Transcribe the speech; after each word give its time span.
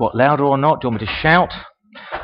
What, 0.00 0.16
louder 0.16 0.44
or 0.44 0.56
not? 0.56 0.80
Do 0.80 0.86
you 0.86 0.92
want 0.92 1.02
me 1.02 1.06
to 1.06 1.12
shout? 1.20 1.52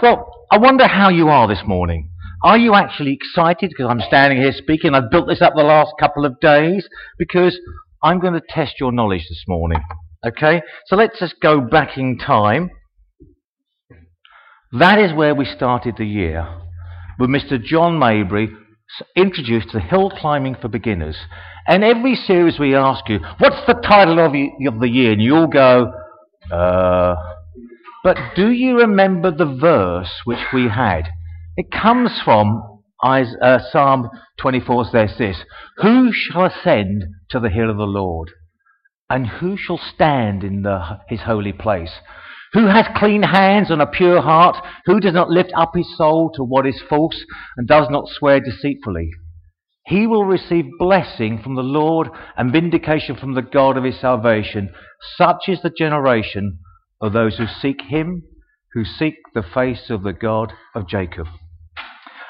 Well, 0.00 0.32
I 0.50 0.56
wonder 0.56 0.86
how 0.86 1.10
you 1.10 1.28
are 1.28 1.46
this 1.46 1.60
morning. 1.66 2.08
Are 2.42 2.56
you 2.56 2.72
actually 2.72 3.12
excited 3.12 3.68
because 3.68 3.90
I'm 3.90 4.00
standing 4.00 4.40
here 4.40 4.52
speaking? 4.56 4.94
I've 4.94 5.10
built 5.10 5.28
this 5.28 5.42
up 5.42 5.52
the 5.54 5.62
last 5.62 5.92
couple 6.00 6.24
of 6.24 6.40
days 6.40 6.88
because 7.18 7.58
I'm 8.02 8.18
going 8.18 8.32
to 8.32 8.40
test 8.48 8.76
your 8.80 8.92
knowledge 8.92 9.26
this 9.28 9.44
morning. 9.46 9.82
Okay? 10.26 10.62
So 10.86 10.96
let's 10.96 11.18
just 11.20 11.34
go 11.42 11.60
back 11.60 11.98
in 11.98 12.16
time. 12.16 12.70
That 14.72 14.98
is 14.98 15.12
where 15.12 15.34
we 15.34 15.44
started 15.44 15.96
the 15.98 16.06
year 16.06 16.48
with 17.18 17.28
Mr. 17.28 17.62
John 17.62 17.98
Maybury 17.98 18.48
introduced 19.14 19.68
the 19.74 19.80
hill 19.80 20.10
climbing 20.18 20.56
for 20.62 20.68
beginners. 20.68 21.18
And 21.66 21.84
every 21.84 22.14
series 22.14 22.58
we 22.58 22.74
ask 22.74 23.06
you, 23.10 23.18
what's 23.36 23.66
the 23.66 23.74
title 23.74 24.18
of, 24.18 24.32
of 24.72 24.80
the 24.80 24.88
year? 24.88 25.12
And 25.12 25.20
you 25.20 25.34
all 25.34 25.46
go, 25.46 25.92
uh. 26.50 27.16
But 28.06 28.36
do 28.36 28.52
you 28.52 28.78
remember 28.78 29.32
the 29.32 29.52
verse 29.60 30.20
which 30.24 30.52
we 30.54 30.68
had? 30.68 31.08
It 31.56 31.72
comes 31.72 32.20
from 32.24 32.80
uh, 33.02 33.58
Psalm 33.72 34.10
24 34.38 34.84
says 34.92 35.18
this 35.18 35.42
Who 35.78 36.12
shall 36.12 36.44
ascend 36.44 37.02
to 37.30 37.40
the 37.40 37.50
hill 37.50 37.68
of 37.68 37.78
the 37.78 37.82
Lord? 37.82 38.30
And 39.10 39.26
who 39.26 39.56
shall 39.56 39.80
stand 39.92 40.44
in 40.44 40.62
the, 40.62 41.00
his 41.08 41.22
holy 41.22 41.52
place? 41.52 41.90
Who 42.52 42.68
has 42.68 42.86
clean 42.94 43.24
hands 43.24 43.72
and 43.72 43.82
a 43.82 43.88
pure 43.88 44.22
heart? 44.22 44.64
Who 44.84 45.00
does 45.00 45.14
not 45.14 45.30
lift 45.30 45.50
up 45.56 45.72
his 45.74 45.96
soul 45.96 46.30
to 46.36 46.44
what 46.44 46.64
is 46.64 46.80
false 46.88 47.24
and 47.56 47.66
does 47.66 47.88
not 47.90 48.06
swear 48.06 48.38
deceitfully? 48.38 49.10
He 49.84 50.06
will 50.06 50.24
receive 50.24 50.66
blessing 50.78 51.40
from 51.42 51.56
the 51.56 51.62
Lord 51.62 52.06
and 52.36 52.52
vindication 52.52 53.16
from 53.16 53.34
the 53.34 53.42
God 53.42 53.76
of 53.76 53.82
his 53.82 53.98
salvation. 54.00 54.72
Such 55.18 55.48
is 55.48 55.60
the 55.62 55.70
generation 55.76 56.60
of 57.00 57.12
those 57.12 57.36
who 57.36 57.46
seek 57.46 57.82
him, 57.82 58.22
who 58.72 58.84
seek 58.84 59.16
the 59.34 59.42
face 59.42 59.90
of 59.90 60.02
the 60.02 60.12
God 60.12 60.52
of 60.74 60.88
Jacob. 60.88 61.26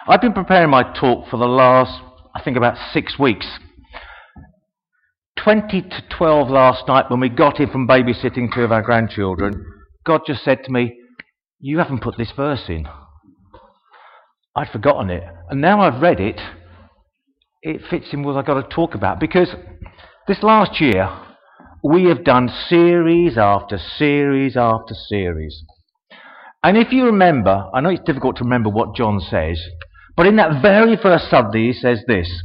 I've 0.08 0.20
been 0.20 0.32
preparing 0.32 0.70
my 0.70 0.82
talk 0.98 1.28
for 1.28 1.36
the 1.36 1.46
last, 1.46 2.00
I 2.34 2.42
think, 2.42 2.56
about 2.56 2.76
six 2.92 3.18
weeks. 3.18 3.46
20 5.42 5.82
to 5.82 6.02
12 6.16 6.48
last 6.48 6.88
night 6.88 7.10
when 7.10 7.20
we 7.20 7.28
got 7.28 7.60
in 7.60 7.70
from 7.70 7.86
babysitting 7.86 8.52
two 8.54 8.62
of 8.62 8.72
our 8.72 8.82
grandchildren, 8.82 9.64
God 10.04 10.22
just 10.26 10.44
said 10.44 10.64
to 10.64 10.72
me, 10.72 10.98
You 11.60 11.78
haven't 11.78 12.02
put 12.02 12.16
this 12.16 12.32
verse 12.36 12.64
in. 12.69 12.86
I'd 14.54 14.70
forgotten 14.70 15.10
it. 15.10 15.24
And 15.50 15.60
now 15.60 15.80
I've 15.80 16.00
read 16.00 16.20
it, 16.20 16.41
it 17.62 17.82
fits 17.91 18.06
in 18.12 18.22
what 18.22 18.36
I've 18.36 18.46
got 18.46 18.60
to 18.60 18.74
talk 18.74 18.94
about. 18.94 19.20
Because 19.20 19.48
this 20.28 20.42
last 20.42 20.80
year, 20.80 21.08
we 21.82 22.05
have 22.05 22.24
done 22.24 22.48
series 22.69 23.36
after 23.38 23.78
series 23.98 24.56
after 24.56 24.94
series. 24.94 25.64
And 26.62 26.77
if 26.77 26.92
you 26.92 27.05
remember, 27.05 27.69
I 27.72 27.80
know 27.80 27.91
it's 27.91 28.05
difficult 28.05 28.36
to 28.36 28.44
remember 28.44 28.70
what 28.70 28.94
John 28.94 29.20
says, 29.20 29.62
but 30.16 30.27
in 30.27 30.36
that 30.36 30.62
very 30.62 30.97
first 30.97 31.30
Sunday, 31.30 31.69
he 31.69 31.72
says 31.72 32.02
this 32.06 32.42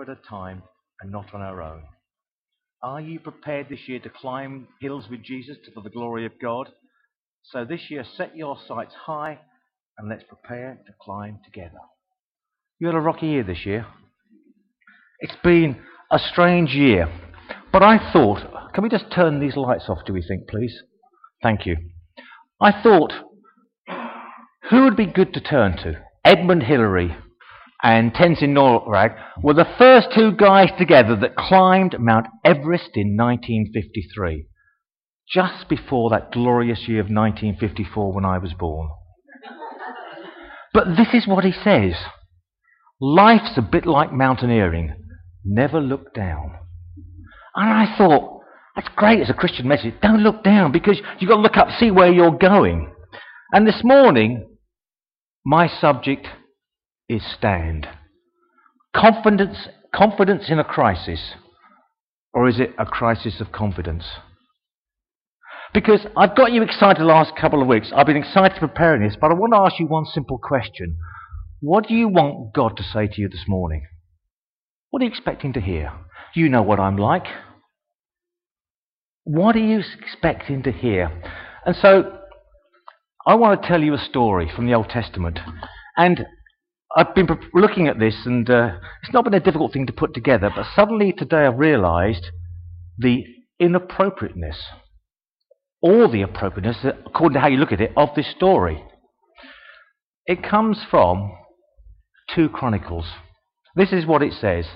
at 0.00 0.08
a 0.08 0.18
time 0.28 0.62
and 1.00 1.10
not 1.10 1.34
on 1.34 1.40
our 1.40 1.62
own. 1.62 1.82
Are 2.82 3.00
you 3.00 3.18
prepared 3.18 3.68
this 3.68 3.88
year 3.88 3.98
to 4.00 4.10
climb 4.10 4.68
hills 4.80 5.06
with 5.10 5.22
Jesus 5.22 5.56
for 5.74 5.82
the 5.82 5.90
glory 5.90 6.24
of 6.26 6.32
God? 6.40 6.68
So 7.42 7.64
this 7.64 7.90
year, 7.90 8.04
set 8.16 8.36
your 8.36 8.56
sights 8.68 8.94
high 9.06 9.38
and 9.98 10.08
let's 10.08 10.22
prepare 10.24 10.78
to 10.86 10.92
climb 11.00 11.40
together. 11.44 11.78
You 12.78 12.86
had 12.86 12.96
a 12.96 13.00
rocky 13.00 13.26
year 13.26 13.42
this 13.42 13.66
year. 13.66 13.86
It's 15.20 15.36
been 15.42 15.80
a 16.12 16.18
strange 16.18 16.70
year. 16.70 17.12
But 17.72 17.82
I 17.82 18.12
thought, 18.12 18.72
can 18.74 18.84
we 18.84 18.88
just 18.88 19.10
turn 19.12 19.40
these 19.40 19.56
lights 19.56 19.86
off, 19.88 20.04
do 20.06 20.12
we 20.12 20.22
think, 20.22 20.48
please? 20.48 20.82
Thank 21.42 21.66
you. 21.66 21.76
I 22.60 22.80
thought, 22.82 23.12
who 24.70 24.84
would 24.84 24.96
be 24.96 25.06
good 25.06 25.34
to 25.34 25.40
turn 25.40 25.76
to? 25.78 25.94
Edmund 26.24 26.62
Hillary 26.62 27.16
and 27.82 28.12
Tenzing 28.12 28.54
Norgay 28.54 29.16
were 29.42 29.54
the 29.54 29.74
first 29.78 30.08
two 30.14 30.32
guys 30.32 30.70
together 30.78 31.16
that 31.16 31.36
climbed 31.36 31.96
Mount 31.98 32.26
Everest 32.44 32.90
in 32.94 33.16
1953, 33.16 34.46
just 35.32 35.68
before 35.68 36.10
that 36.10 36.32
glorious 36.32 36.88
year 36.88 37.00
of 37.00 37.06
1954 37.06 38.12
when 38.12 38.24
I 38.24 38.38
was 38.38 38.52
born. 38.54 38.90
But 40.74 40.96
this 40.96 41.14
is 41.14 41.26
what 41.26 41.44
he 41.44 41.52
says 41.52 41.94
Life's 43.00 43.56
a 43.56 43.62
bit 43.62 43.86
like 43.86 44.12
mountaineering, 44.12 44.94
never 45.44 45.80
look 45.80 46.12
down. 46.14 46.54
And 47.54 47.70
I 47.70 47.96
thought, 47.96 48.40
that's 48.74 48.88
great 48.96 49.20
as 49.20 49.30
a 49.30 49.34
Christian 49.34 49.68
message. 49.68 49.94
Don't 50.02 50.22
look 50.22 50.42
down 50.42 50.72
because 50.72 51.00
you've 51.18 51.28
got 51.28 51.36
to 51.36 51.42
look 51.42 51.56
up, 51.56 51.68
see 51.78 51.90
where 51.90 52.12
you're 52.12 52.36
going. 52.36 52.92
And 53.52 53.66
this 53.66 53.80
morning, 53.84 54.48
my 55.44 55.68
subject 55.80 56.26
is 57.08 57.22
stand. 57.36 57.88
Confidence, 58.94 59.68
confidence 59.94 60.44
in 60.48 60.58
a 60.58 60.64
crisis, 60.64 61.34
or 62.32 62.48
is 62.48 62.60
it 62.60 62.74
a 62.78 62.86
crisis 62.86 63.40
of 63.40 63.52
confidence? 63.52 64.04
Because 65.74 66.06
I've 66.16 66.36
got 66.36 66.52
you 66.52 66.62
excited 66.62 67.00
the 67.00 67.06
last 67.06 67.36
couple 67.36 67.60
of 67.60 67.68
weeks. 67.68 67.92
I've 67.94 68.06
been 68.06 68.16
excited 68.16 68.58
preparing 68.58 69.02
this, 69.02 69.16
but 69.20 69.30
I 69.30 69.34
want 69.34 69.52
to 69.52 69.60
ask 69.60 69.78
you 69.78 69.86
one 69.86 70.06
simple 70.06 70.38
question. 70.38 70.96
What 71.60 71.86
do 71.86 71.94
you 71.94 72.08
want 72.08 72.54
God 72.54 72.76
to 72.76 72.82
say 72.82 73.06
to 73.06 73.20
you 73.20 73.28
this 73.28 73.44
morning? 73.46 73.86
What 74.90 75.02
are 75.02 75.04
you 75.04 75.10
expecting 75.10 75.52
to 75.54 75.60
hear? 75.60 75.92
You 76.34 76.48
know 76.48 76.62
what 76.62 76.80
I'm 76.80 76.96
like. 76.96 77.26
What 79.24 79.56
are 79.56 79.60
you 79.64 79.82
expecting 80.00 80.62
to 80.62 80.72
hear? 80.72 81.10
And 81.66 81.76
so, 81.76 82.18
I 83.26 83.34
want 83.34 83.60
to 83.60 83.68
tell 83.68 83.82
you 83.82 83.92
a 83.92 83.98
story 83.98 84.50
from 84.54 84.66
the 84.66 84.74
Old 84.74 84.88
Testament. 84.88 85.38
And 85.96 86.24
I've 86.96 87.14
been 87.14 87.28
looking 87.52 87.86
at 87.86 87.98
this, 87.98 88.16
and 88.24 88.48
uh, 88.48 88.78
it's 89.02 89.12
not 89.12 89.24
been 89.24 89.34
a 89.34 89.40
difficult 89.40 89.72
thing 89.72 89.86
to 89.86 89.92
put 89.92 90.14
together, 90.14 90.50
but 90.54 90.66
suddenly 90.74 91.12
today 91.12 91.44
I've 91.44 91.58
realized 91.58 92.30
the 92.96 93.24
inappropriateness, 93.60 94.56
or 95.82 96.08
the 96.08 96.22
appropriateness, 96.22 96.78
according 97.06 97.34
to 97.34 97.40
how 97.40 97.48
you 97.48 97.58
look 97.58 97.72
at 97.72 97.80
it, 97.80 97.92
of 97.96 98.08
this 98.16 98.30
story. 98.34 98.82
It 100.24 100.42
comes 100.42 100.78
from 100.90 101.36
2 102.34 102.48
Chronicles. 102.48 103.06
This 103.76 103.92
is 103.92 104.06
what 104.06 104.22
it 104.22 104.32
says. 104.32 104.66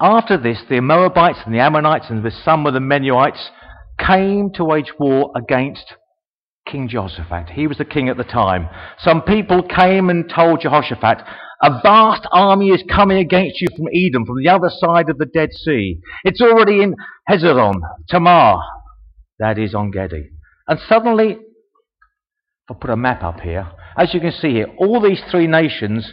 After 0.00 0.36
this, 0.36 0.62
the 0.68 0.80
Moabites 0.80 1.40
and 1.46 1.54
the 1.54 1.60
Ammonites 1.60 2.10
and 2.10 2.22
with 2.22 2.34
some 2.44 2.66
of 2.66 2.74
the 2.74 2.80
Meunites 2.80 3.48
came 3.98 4.50
to 4.54 4.64
wage 4.64 4.92
war 4.98 5.32
against 5.34 5.94
King 6.66 6.88
Jehoshaphat. 6.88 7.50
He 7.50 7.66
was 7.66 7.78
the 7.78 7.84
king 7.84 8.08
at 8.08 8.16
the 8.16 8.24
time. 8.24 8.68
Some 8.98 9.22
people 9.22 9.62
came 9.62 10.08
and 10.08 10.30
told 10.34 10.60
Jehoshaphat, 10.60 11.18
a 11.64 11.80
vast 11.82 12.26
army 12.30 12.68
is 12.68 12.84
coming 12.94 13.16
against 13.16 13.60
you 13.62 13.68
from 13.74 13.86
Edom, 13.94 14.26
from 14.26 14.36
the 14.36 14.50
other 14.50 14.70
side 14.70 15.08
of 15.08 15.16
the 15.16 15.24
Dead 15.24 15.48
Sea. 15.50 15.98
It's 16.22 16.42
already 16.42 16.82
in 16.82 16.94
Hazazon, 17.28 17.76
Tamar, 18.08 18.60
that 19.38 19.58
is 19.58 19.74
En 19.74 19.90
Gedi. 19.90 20.28
And 20.68 20.78
suddenly, 20.86 21.30
if 21.30 21.38
I 22.70 22.74
put 22.74 22.90
a 22.90 22.96
map 22.96 23.22
up 23.22 23.40
here, 23.40 23.70
as 23.96 24.12
you 24.12 24.20
can 24.20 24.32
see 24.32 24.50
here, 24.50 24.66
all 24.78 25.00
these 25.00 25.22
three 25.30 25.46
nations 25.46 26.12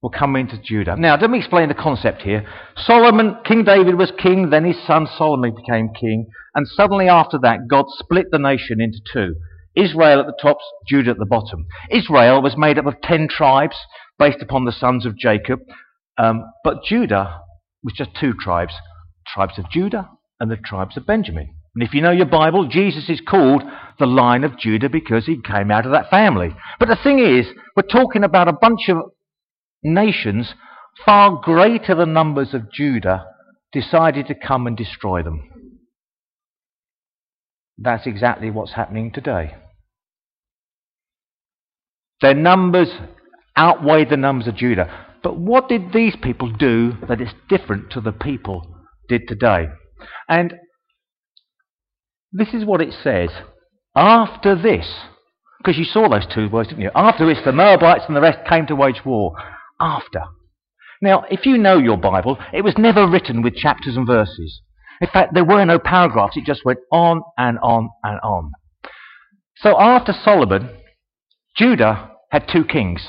will 0.00 0.10
come 0.10 0.36
into 0.36 0.58
Judah. 0.62 0.96
Now, 0.96 1.18
let 1.20 1.28
me 1.28 1.38
explain 1.38 1.68
the 1.68 1.74
concept 1.74 2.22
here. 2.22 2.46
Solomon, 2.76 3.36
King 3.44 3.64
David 3.64 3.96
was 3.96 4.12
king, 4.18 4.48
then 4.48 4.64
his 4.64 4.86
son 4.86 5.06
Solomon 5.18 5.54
became 5.54 5.90
king, 5.92 6.28
and 6.54 6.66
suddenly 6.66 7.08
after 7.08 7.38
that, 7.42 7.68
God 7.68 7.84
split 7.90 8.26
the 8.30 8.38
nation 8.38 8.80
into 8.80 9.00
two. 9.12 9.34
Israel 9.76 10.20
at 10.20 10.26
the 10.26 10.38
top, 10.40 10.56
Judah 10.88 11.10
at 11.10 11.18
the 11.18 11.26
bottom. 11.26 11.66
Israel 11.90 12.40
was 12.40 12.56
made 12.56 12.78
up 12.78 12.86
of 12.86 13.00
ten 13.02 13.28
tribes 13.28 13.76
based 14.18 14.42
upon 14.42 14.64
the 14.64 14.72
sons 14.72 15.06
of 15.06 15.16
Jacob, 15.16 15.60
um, 16.16 16.44
but 16.64 16.84
Judah 16.84 17.40
was 17.82 17.94
just 17.94 18.10
two 18.18 18.32
tribes 18.32 18.74
tribes 19.34 19.58
of 19.58 19.70
Judah 19.70 20.08
and 20.40 20.50
the 20.50 20.56
tribes 20.56 20.96
of 20.96 21.06
Benjamin. 21.06 21.54
And 21.74 21.82
if 21.86 21.94
you 21.94 22.00
know 22.00 22.10
your 22.10 22.26
Bible, 22.26 22.66
Jesus 22.66 23.08
is 23.08 23.20
called 23.20 23.62
the 23.98 24.06
line 24.06 24.42
of 24.42 24.58
Judah 24.58 24.88
because 24.88 25.26
he 25.26 25.40
came 25.40 25.70
out 25.70 25.86
of 25.86 25.92
that 25.92 26.10
family. 26.10 26.50
But 26.78 26.88
the 26.88 26.98
thing 27.02 27.18
is, 27.18 27.46
we're 27.76 27.82
talking 27.82 28.24
about 28.24 28.48
a 28.48 28.52
bunch 28.52 28.88
of 28.88 28.98
nations 29.82 30.54
far 31.04 31.40
greater 31.42 31.94
than 31.94 32.12
numbers 32.12 32.54
of 32.54 32.72
Judah 32.72 33.26
decided 33.72 34.26
to 34.26 34.34
come 34.34 34.66
and 34.66 34.76
destroy 34.76 35.22
them. 35.22 35.48
That's 37.76 38.06
exactly 38.06 38.50
what's 38.50 38.72
happening 38.72 39.12
today. 39.12 39.54
Their 42.20 42.34
numbers 42.34 42.88
outweigh 43.58 44.04
the 44.04 44.16
numbers 44.16 44.46
of 44.46 44.56
Judah. 44.56 45.06
But 45.22 45.36
what 45.36 45.68
did 45.68 45.92
these 45.92 46.16
people 46.22 46.50
do 46.50 46.92
that 47.08 47.20
is 47.20 47.28
different 47.48 47.90
to 47.92 48.00
the 48.00 48.12
people 48.12 48.62
did 49.08 49.26
today? 49.26 49.66
And 50.28 50.54
this 52.32 52.54
is 52.54 52.64
what 52.64 52.80
it 52.80 52.94
says. 53.02 53.30
After 53.96 54.54
this, 54.54 54.88
because 55.58 55.76
you 55.76 55.84
saw 55.84 56.08
those 56.08 56.26
two 56.32 56.48
words, 56.48 56.68
didn't 56.68 56.82
you? 56.82 56.90
After 56.94 57.26
this, 57.26 57.42
the 57.44 57.52
Moabites 57.52 58.04
and 58.06 58.16
the 58.16 58.20
rest 58.20 58.48
came 58.48 58.66
to 58.68 58.76
wage 58.76 59.04
war. 59.04 59.34
After. 59.80 60.22
Now, 61.02 61.24
if 61.30 61.46
you 61.46 61.58
know 61.58 61.78
your 61.78 61.96
Bible, 61.96 62.38
it 62.52 62.62
was 62.62 62.74
never 62.78 63.08
written 63.08 63.42
with 63.42 63.54
chapters 63.54 63.96
and 63.96 64.06
verses. 64.06 64.62
In 65.00 65.08
fact, 65.08 65.34
there 65.34 65.44
were 65.44 65.64
no 65.64 65.78
paragraphs. 65.78 66.36
It 66.36 66.44
just 66.44 66.64
went 66.64 66.80
on 66.92 67.22
and 67.36 67.58
on 67.60 67.90
and 68.02 68.20
on. 68.20 68.52
So 69.56 69.78
after 69.80 70.12
Solomon, 70.12 70.70
Judah 71.56 72.10
had 72.30 72.48
two 72.52 72.64
kings. 72.64 73.08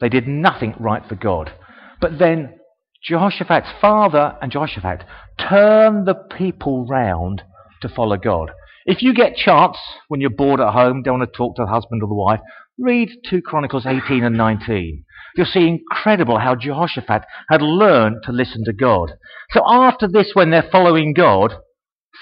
They 0.00 0.08
did 0.08 0.28
nothing 0.28 0.74
right 0.78 1.02
for 1.08 1.14
God. 1.14 1.52
But 2.00 2.18
then 2.18 2.58
Jehoshaphat's 3.02 3.70
father 3.80 4.36
and 4.42 4.52
Jehoshaphat 4.52 5.04
turned 5.38 6.06
the 6.06 6.14
people 6.14 6.86
round 6.86 7.42
to 7.82 7.88
follow 7.88 8.16
God. 8.16 8.50
If 8.84 9.02
you 9.02 9.14
get 9.14 9.36
chance 9.36 9.76
when 10.08 10.20
you're 10.20 10.30
bored 10.30 10.60
at 10.60 10.72
home, 10.72 11.02
don't 11.02 11.18
want 11.18 11.32
to 11.32 11.36
talk 11.36 11.56
to 11.56 11.62
the 11.62 11.70
husband 11.70 12.02
or 12.02 12.08
the 12.08 12.14
wife, 12.14 12.40
read 12.78 13.08
2 13.28 13.42
Chronicles 13.42 13.86
18 13.86 14.22
and 14.22 14.36
19. 14.36 15.04
You'll 15.36 15.46
see 15.46 15.66
incredible 15.68 16.38
how 16.38 16.54
Jehoshaphat 16.54 17.22
had 17.50 17.62
learned 17.62 18.22
to 18.24 18.32
listen 18.32 18.64
to 18.64 18.72
God. 18.72 19.12
So 19.50 19.62
after 19.66 20.08
this, 20.08 20.30
when 20.34 20.50
they're 20.50 20.68
following 20.70 21.14
God, 21.14 21.54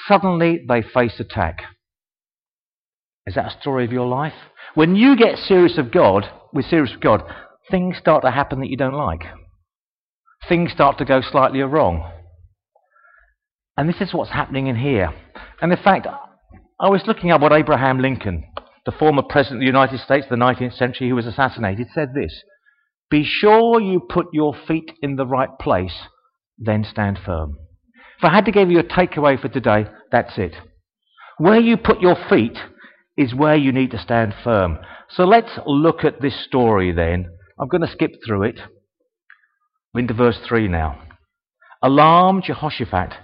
suddenly 0.09 0.65
they 0.69 0.83
face 0.83 1.21
attack. 1.21 1.63
Is 3.27 3.35
that 3.35 3.47
a 3.47 3.61
story 3.61 3.85
of 3.85 3.93
your 3.93 4.07
life? 4.07 4.35
When 4.75 4.97
you 4.97 5.17
get 5.17 5.39
serious 5.39 5.79
of 5.79 5.93
God, 5.93 6.29
with 6.53 6.67
serious 6.67 6.93
of 6.93 7.01
God, 7.01 7.23
things 7.71 7.97
start 7.99 8.23
to 8.25 8.31
happen 8.31 8.61
that 8.61 8.71
you 8.71 8.77
don't 8.77 8.95
like. 8.95 9.23
Things 10.49 10.73
start 10.73 10.99
to 10.99 11.05
go 11.05 11.21
slightly 11.21 11.61
wrong. 11.61 12.11
And 13.77 13.89
this 13.89 14.01
is 14.01 14.13
what's 14.13 14.31
happening 14.31 14.67
in 14.67 14.77
here. 14.77 15.13
And 15.61 15.73
in 15.73 15.79
fact, 15.83 16.07
I 16.81 16.89
was 16.89 17.03
looking 17.07 17.31
up 17.31 17.41
what 17.41 17.53
Abraham 17.53 17.99
Lincoln, 17.99 18.45
the 18.85 18.93
former 18.93 19.23
president 19.23 19.59
of 19.59 19.61
the 19.61 19.67
United 19.67 20.01
States 20.01 20.27
the 20.29 20.37
19th 20.37 20.77
century 20.77 21.09
who 21.09 21.15
was 21.15 21.27
assassinated, 21.27 21.89
said 21.95 22.15
this 22.15 22.43
Be 23.11 23.25
sure 23.25 23.81
you 23.81 24.01
put 24.01 24.27
your 24.33 24.55
feet 24.69 24.93
in 25.03 25.17
the 25.17 25.27
right 25.27 25.51
place, 25.61 26.09
then 26.59 26.85
stand 26.85 27.19
firm. 27.25 27.57
If 28.19 28.25
I 28.25 28.35
had 28.35 28.45
to 28.45 28.53
give 28.53 28.71
you 28.71 28.79
a 28.79 28.85
takeaway 28.85 29.41
for 29.41 29.49
today, 29.49 29.87
that's 30.13 30.39
it. 30.39 30.55
Where 31.39 31.61
you 31.61 31.77
put 31.77 32.01
your 32.01 32.17
feet 32.29 32.59
is 33.17 33.35
where 33.35 33.57
you 33.57 33.73
need 33.73 33.91
to 33.93 33.99
stand 33.99 34.35
firm. 34.45 34.79
So 35.11 35.25
let's 35.25 35.59
look 35.67 36.05
at 36.05 36.21
this 36.21 36.45
story 36.45 36.93
then. 36.93 37.31
I'm 37.59 37.69
going 37.69 37.83
to 37.83 37.93
skip 37.93 38.13
through 38.27 38.45
it. 38.45 38.61
We're 39.93 40.01
into 40.01 40.15
verse 40.15 40.39
3 40.47 40.69
now. 40.69 41.01
Alarmed 41.83 42.45
Jehoshaphat 42.45 43.15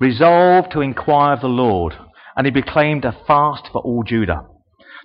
resolved 0.00 0.72
to 0.72 0.80
inquire 0.80 1.34
of 1.34 1.40
the 1.40 1.48
Lord, 1.48 1.94
and 2.36 2.46
he 2.46 2.52
proclaimed 2.52 3.04
a 3.04 3.16
fast 3.26 3.68
for 3.72 3.80
all 3.82 4.02
Judah. 4.06 4.42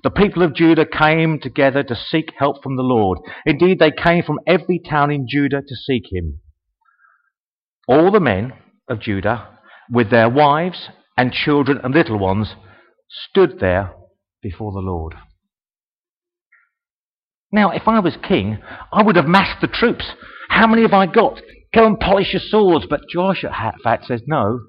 The 0.03 0.11
people 0.11 0.43
of 0.43 0.53
Judah 0.53 0.85
came 0.85 1.39
together 1.39 1.81
to 1.83 1.95
seek 1.95 2.33
help 2.37 2.61
from 2.61 2.75
the 2.75 2.83
Lord. 2.83 3.19
Indeed, 3.45 3.79
they 3.79 3.91
came 3.91 4.23
from 4.23 4.39
every 4.45 4.79
town 4.79 5.11
in 5.11 5.27
Judah 5.29 5.61
to 5.61 5.75
seek 5.75 6.11
him. 6.11 6.41
All 7.87 8.11
the 8.11 8.19
men 8.19 8.53
of 8.89 8.99
Judah, 8.99 9.47
with 9.89 10.09
their 10.09 10.29
wives 10.29 10.89
and 11.17 11.31
children 11.31 11.79
and 11.83 11.93
little 11.93 12.19
ones, 12.19 12.55
stood 13.09 13.59
there 13.59 13.93
before 14.41 14.73
the 14.73 14.79
Lord. 14.79 15.15
Now, 17.53 17.69
if 17.69 17.87
I 17.87 17.99
was 17.99 18.17
king, 18.27 18.57
I 18.91 19.03
would 19.03 19.15
have 19.15 19.27
massed 19.27 19.61
the 19.61 19.67
troops. 19.67 20.05
How 20.49 20.67
many 20.67 20.81
have 20.81 20.91
I 20.91 21.05
got? 21.05 21.39
Go 21.73 21.85
and 21.85 21.99
polish 21.99 22.33
your 22.33 22.41
swords. 22.43 22.87
But 22.89 23.01
Joshua 23.09 23.51
Jehoshaphat 23.51 24.05
says, 24.05 24.21
no, 24.27 24.59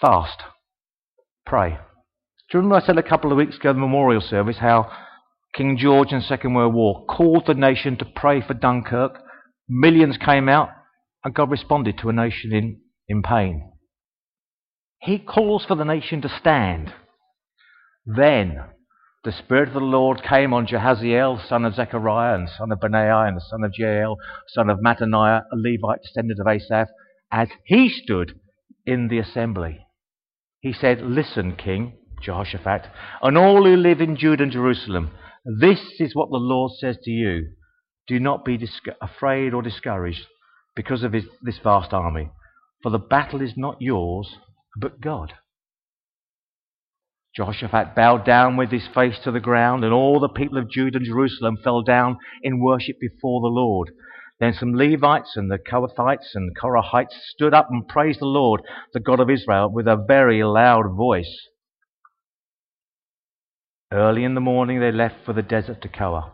Fast. 0.00 0.42
Pray. 1.44 1.70
Do 1.70 1.76
you 2.58 2.60
remember 2.60 2.76
I 2.76 2.86
said 2.86 2.98
a 2.98 3.02
couple 3.02 3.32
of 3.32 3.38
weeks 3.38 3.56
ago 3.56 3.72
the 3.72 3.78
memorial 3.78 4.20
service 4.20 4.58
how 4.60 4.90
King 5.54 5.76
George 5.76 6.12
in 6.12 6.20
the 6.20 6.24
Second 6.24 6.54
World 6.54 6.74
War 6.74 7.04
called 7.06 7.44
the 7.46 7.54
nation 7.54 7.96
to 7.98 8.04
pray 8.04 8.40
for 8.40 8.54
Dunkirk? 8.54 9.18
Millions 9.68 10.16
came 10.24 10.48
out, 10.48 10.70
and 11.24 11.34
God 11.34 11.50
responded 11.50 11.98
to 11.98 12.08
a 12.08 12.12
nation 12.12 12.52
in, 12.52 12.80
in 13.08 13.22
pain. 13.22 13.70
He 15.00 15.18
calls 15.18 15.64
for 15.66 15.74
the 15.74 15.84
nation 15.84 16.22
to 16.22 16.28
stand. 16.40 16.92
Then 18.06 18.60
the 19.24 19.32
Spirit 19.32 19.68
of 19.68 19.74
the 19.74 19.80
Lord 19.80 20.22
came 20.22 20.52
on 20.54 20.66
Jahaziel, 20.66 21.46
son 21.48 21.64
of 21.64 21.74
Zechariah, 21.74 22.36
and 22.36 22.48
son 22.48 22.70
of 22.70 22.80
Benaiah, 22.80 23.26
and 23.26 23.36
the 23.36 23.44
son 23.50 23.64
of 23.64 23.72
Jael, 23.76 24.16
son 24.48 24.70
of 24.70 24.78
Mattaniah, 24.78 25.42
a 25.52 25.56
Levite 25.56 26.02
descendant 26.02 26.38
of 26.40 26.46
Asaph, 26.46 26.88
as 27.32 27.48
he 27.64 27.88
stood 27.88 28.38
in 28.86 29.08
the 29.08 29.18
assembly. 29.18 29.86
He 30.60 30.72
said, 30.72 31.00
Listen, 31.02 31.56
King 31.56 31.94
Jehoshaphat, 32.22 32.86
and 33.22 33.36
all 33.36 33.64
who 33.64 33.76
live 33.76 34.00
in 34.00 34.16
Judah 34.16 34.44
and 34.44 34.52
Jerusalem, 34.52 35.10
this 35.44 35.80
is 35.98 36.14
what 36.14 36.30
the 36.30 36.36
Lord 36.36 36.72
says 36.78 36.96
to 37.04 37.10
you. 37.10 37.52
Do 38.06 38.18
not 38.18 38.44
be 38.44 38.58
afraid 39.00 39.52
or 39.52 39.62
discouraged 39.62 40.26
because 40.74 41.02
of 41.02 41.12
his, 41.12 41.24
this 41.42 41.58
vast 41.62 41.92
army, 41.92 42.30
for 42.82 42.90
the 42.90 42.98
battle 42.98 43.42
is 43.42 43.54
not 43.56 43.80
yours, 43.80 44.36
but 44.76 45.00
God. 45.00 45.34
Jehoshaphat 47.38 47.94
bowed 47.94 48.24
down 48.24 48.56
with 48.56 48.72
his 48.72 48.88
face 48.92 49.16
to 49.22 49.30
the 49.30 49.38
ground, 49.38 49.84
and 49.84 49.92
all 49.92 50.18
the 50.18 50.28
people 50.28 50.58
of 50.58 50.68
Judah 50.68 50.96
and 50.96 51.06
Jerusalem 51.06 51.56
fell 51.62 51.82
down 51.82 52.18
in 52.42 52.58
worship 52.58 52.98
before 53.00 53.40
the 53.40 53.46
Lord. 53.46 53.92
Then 54.40 54.54
some 54.54 54.74
Levites 54.74 55.36
and 55.36 55.48
the 55.48 55.58
Kohathites 55.58 56.34
and 56.34 56.56
Korahites 56.56 57.14
stood 57.30 57.54
up 57.54 57.68
and 57.70 57.86
praised 57.86 58.20
the 58.20 58.26
Lord, 58.26 58.62
the 58.92 58.98
God 58.98 59.20
of 59.20 59.30
Israel, 59.30 59.70
with 59.72 59.86
a 59.86 60.04
very 60.04 60.42
loud 60.42 60.96
voice. 60.96 61.48
Early 63.92 64.24
in 64.24 64.34
the 64.34 64.40
morning 64.40 64.80
they 64.80 64.90
left 64.90 65.24
for 65.24 65.32
the 65.32 65.40
desert 65.40 65.80
Tekoa. 65.80 66.32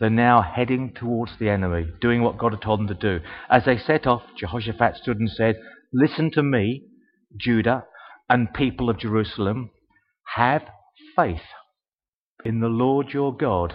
They're 0.00 0.10
now 0.10 0.42
heading 0.42 0.94
towards 0.94 1.38
the 1.38 1.48
enemy, 1.48 1.86
doing 2.00 2.22
what 2.22 2.38
God 2.38 2.52
had 2.52 2.62
told 2.62 2.80
them 2.80 2.88
to 2.88 2.94
do. 2.94 3.24
As 3.48 3.64
they 3.64 3.78
set 3.78 4.04
off, 4.04 4.22
Jehoshaphat 4.36 4.96
stood 4.96 5.20
and 5.20 5.30
said, 5.30 5.60
Listen 5.92 6.32
to 6.32 6.42
me, 6.42 6.82
Judah 7.36 7.84
and 8.28 8.52
people 8.52 8.90
of 8.90 8.98
Jerusalem. 8.98 9.70
Have 10.34 10.62
faith 11.16 11.40
in 12.44 12.60
the 12.60 12.68
Lord 12.68 13.08
your 13.12 13.36
God 13.36 13.74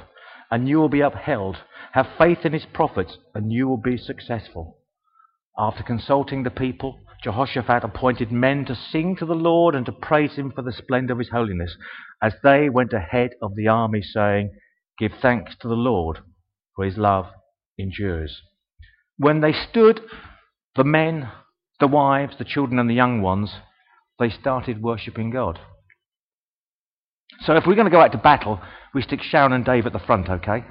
and 0.53 0.69
you 0.69 0.77
will 0.77 0.87
be 0.87 1.01
upheld. 1.01 1.57
Have 1.93 2.07
faith 2.15 2.45
in 2.45 2.53
his 2.53 2.67
prophets, 2.75 3.17
and 3.33 3.51
you 3.51 3.67
will 3.67 3.81
be 3.81 3.97
successful. 3.97 4.77
After 5.57 5.81
consulting 5.81 6.43
the 6.43 6.51
people, 6.51 6.99
Jehoshaphat 7.23 7.83
appointed 7.83 8.31
men 8.31 8.63
to 8.65 8.75
sing 8.75 9.15
to 9.15 9.25
the 9.25 9.33
Lord 9.33 9.73
and 9.73 9.83
to 9.87 9.91
praise 9.91 10.35
him 10.35 10.51
for 10.51 10.61
the 10.61 10.71
splendor 10.71 11.13
of 11.13 11.17
his 11.17 11.29
holiness, 11.29 11.75
as 12.21 12.33
they 12.43 12.69
went 12.69 12.93
ahead 12.93 13.31
of 13.41 13.55
the 13.55 13.67
army, 13.67 14.03
saying, 14.03 14.51
Give 14.99 15.11
thanks 15.19 15.55
to 15.61 15.67
the 15.67 15.73
Lord, 15.73 16.19
for 16.75 16.85
his 16.85 16.99
love 16.99 17.25
endures. 17.79 18.39
When 19.17 19.41
they 19.41 19.53
stood, 19.53 20.01
the 20.75 20.83
men, 20.83 21.31
the 21.79 21.87
wives, 21.87 22.35
the 22.37 22.45
children, 22.45 22.77
and 22.77 22.87
the 22.87 22.93
young 22.93 23.23
ones, 23.23 23.55
they 24.19 24.29
started 24.29 24.83
worshipping 24.83 25.31
God. 25.31 25.59
So 27.45 27.55
if 27.55 27.65
we're 27.65 27.75
going 27.75 27.85
to 27.85 27.91
go 27.91 27.99
out 27.99 28.13
to 28.13 28.17
battle, 28.17 28.59
we 28.93 29.01
stick 29.01 29.21
Sharon 29.21 29.53
and 29.53 29.65
Dave 29.65 29.85
at 29.85 29.93
the 29.93 29.99
front, 29.99 30.29
okay? 30.29 30.63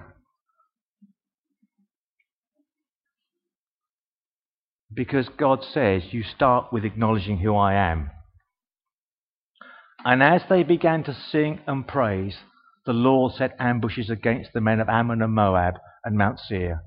Because 4.92 5.28
God 5.38 5.64
says 5.72 6.02
you 6.10 6.22
start 6.22 6.72
with 6.72 6.84
acknowledging 6.84 7.38
who 7.38 7.56
I 7.56 7.74
am. 7.74 8.10
And 10.04 10.22
as 10.22 10.42
they 10.48 10.62
began 10.62 11.04
to 11.04 11.16
sing 11.30 11.60
and 11.66 11.86
praise, 11.86 12.36
the 12.86 12.92
Lord 12.92 13.34
set 13.34 13.54
ambushes 13.58 14.10
against 14.10 14.52
the 14.52 14.60
men 14.60 14.80
of 14.80 14.88
Ammon 14.88 15.22
and 15.22 15.32
Moab 15.32 15.74
and 16.04 16.16
Mount 16.16 16.40
Seir, 16.40 16.82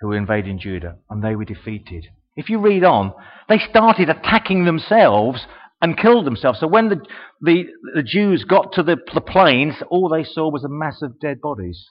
who 0.00 0.08
were 0.08 0.16
invading 0.16 0.58
Judah, 0.58 0.96
and 1.10 1.22
they 1.22 1.36
were 1.36 1.44
defeated. 1.44 2.06
If 2.36 2.48
you 2.48 2.58
read 2.58 2.82
on, 2.82 3.12
they 3.48 3.58
started 3.58 4.08
attacking 4.08 4.64
themselves 4.64 5.46
and 5.84 5.98
killed 5.98 6.24
themselves. 6.24 6.60
So 6.60 6.66
when 6.66 6.88
the, 6.88 6.96
the, 7.42 7.64
the 7.94 8.02
Jews 8.02 8.44
got 8.48 8.72
to 8.72 8.82
the, 8.82 8.96
the 9.12 9.20
plains, 9.20 9.74
all 9.90 10.08
they 10.08 10.24
saw 10.24 10.50
was 10.50 10.64
a 10.64 10.68
mass 10.70 11.02
of 11.02 11.20
dead 11.20 11.42
bodies. 11.42 11.90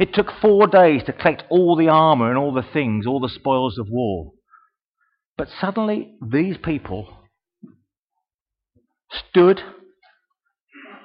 It 0.00 0.14
took 0.14 0.28
four 0.40 0.66
days 0.68 1.02
to 1.04 1.12
collect 1.12 1.42
all 1.50 1.76
the 1.76 1.88
armour 1.88 2.30
and 2.30 2.38
all 2.38 2.54
the 2.54 2.66
things, 2.72 3.06
all 3.06 3.20
the 3.20 3.28
spoils 3.28 3.76
of 3.76 3.88
war. 3.90 4.32
But 5.36 5.48
suddenly, 5.60 6.14
these 6.26 6.56
people 6.56 7.06
stood 9.28 9.60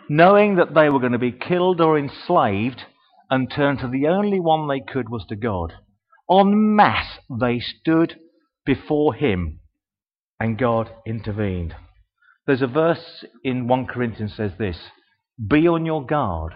knowing 0.07 0.55
that 0.55 0.73
they 0.73 0.87
were 0.87 1.01
going 1.01 1.11
to 1.11 1.19
be 1.19 1.33
killed 1.33 1.81
or 1.81 1.99
enslaved 1.99 2.83
and 3.29 3.51
turned 3.53 3.79
to 3.79 3.89
the 3.89 4.07
only 4.07 4.39
one 4.39 4.69
they 4.69 4.79
could 4.79 5.09
was 5.09 5.25
to 5.27 5.35
God. 5.35 5.73
En 6.31 6.77
masse, 6.77 7.19
they 7.29 7.59
stood 7.59 8.15
before 8.65 9.13
Him 9.15 9.59
and 10.39 10.57
God 10.57 10.89
intervened. 11.05 11.75
There's 12.49 12.63
a 12.63 12.67
verse 12.67 13.23
in 13.43 13.67
1 13.67 13.85
Corinthians 13.85 14.33
says 14.35 14.53
this 14.57 14.75
Be 15.47 15.67
on 15.67 15.85
your 15.85 16.03
guard, 16.03 16.55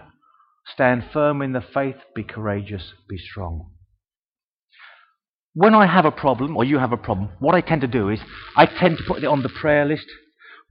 stand 0.66 1.04
firm 1.12 1.40
in 1.40 1.52
the 1.52 1.62
faith, 1.62 1.94
be 2.16 2.24
courageous, 2.24 2.94
be 3.08 3.16
strong. 3.16 3.70
When 5.52 5.72
I 5.72 5.86
have 5.86 6.04
a 6.04 6.10
problem, 6.10 6.56
or 6.56 6.64
you 6.64 6.78
have 6.78 6.90
a 6.90 6.96
problem, 6.96 7.28
what 7.38 7.54
I 7.54 7.60
tend 7.60 7.82
to 7.82 7.86
do 7.86 8.08
is 8.08 8.18
I 8.56 8.66
tend 8.66 8.98
to 8.98 9.04
put 9.06 9.22
it 9.22 9.26
on 9.26 9.44
the 9.44 9.48
prayer 9.48 9.84
list 9.84 10.06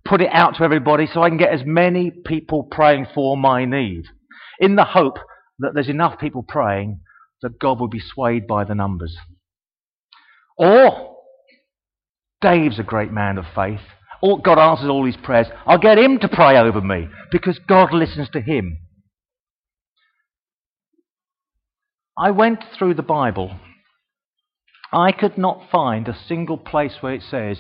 put 0.06 0.20
it 0.20 0.30
out 0.34 0.56
to 0.58 0.64
everybody 0.66 1.08
so 1.08 1.22
I 1.22 1.30
can 1.30 1.38
get 1.38 1.54
as 1.54 1.62
many 1.66 2.12
people 2.12 2.68
praying 2.70 3.08
for 3.16 3.38
my 3.38 3.64
need, 3.64 4.04
in 4.60 4.76
the 4.76 4.84
hope 4.84 5.18
that 5.60 5.72
there's 5.74 5.88
enough 5.88 6.20
people 6.20 6.44
praying 6.46 7.00
that 7.42 7.58
God 7.58 7.80
will 7.80 7.88
be 7.88 8.02
swayed 8.02 8.46
by 8.46 8.66
the 8.66 8.76
numbers. 8.76 9.16
Or, 10.58 11.16
Dave's 12.42 12.78
a 12.78 12.84
great 12.84 13.14
man 13.14 13.38
of 13.38 13.46
faith. 13.56 13.80
God 14.44 14.58
answers 14.58 14.90
all 14.90 15.06
his 15.06 15.18
prayers. 15.18 15.48
I'll 15.66 15.78
get 15.78 15.98
him 15.98 16.20
to 16.20 16.30
pray 16.30 16.58
over 16.58 16.80
me 16.80 17.08
because 17.32 17.60
God 17.68 17.94
listens 17.94 18.30
to 18.30 18.42
him. 18.42 18.78
I 22.18 22.32
went 22.32 22.60
through 22.78 22.94
the 22.94 23.02
Bible. 23.02 23.60
I 24.94 25.12
could 25.12 25.38
not 25.38 25.70
find 25.72 26.08
a 26.08 26.18
single 26.28 26.58
place 26.58 26.94
where 27.02 27.14
it 27.14 27.24
says 27.30 27.58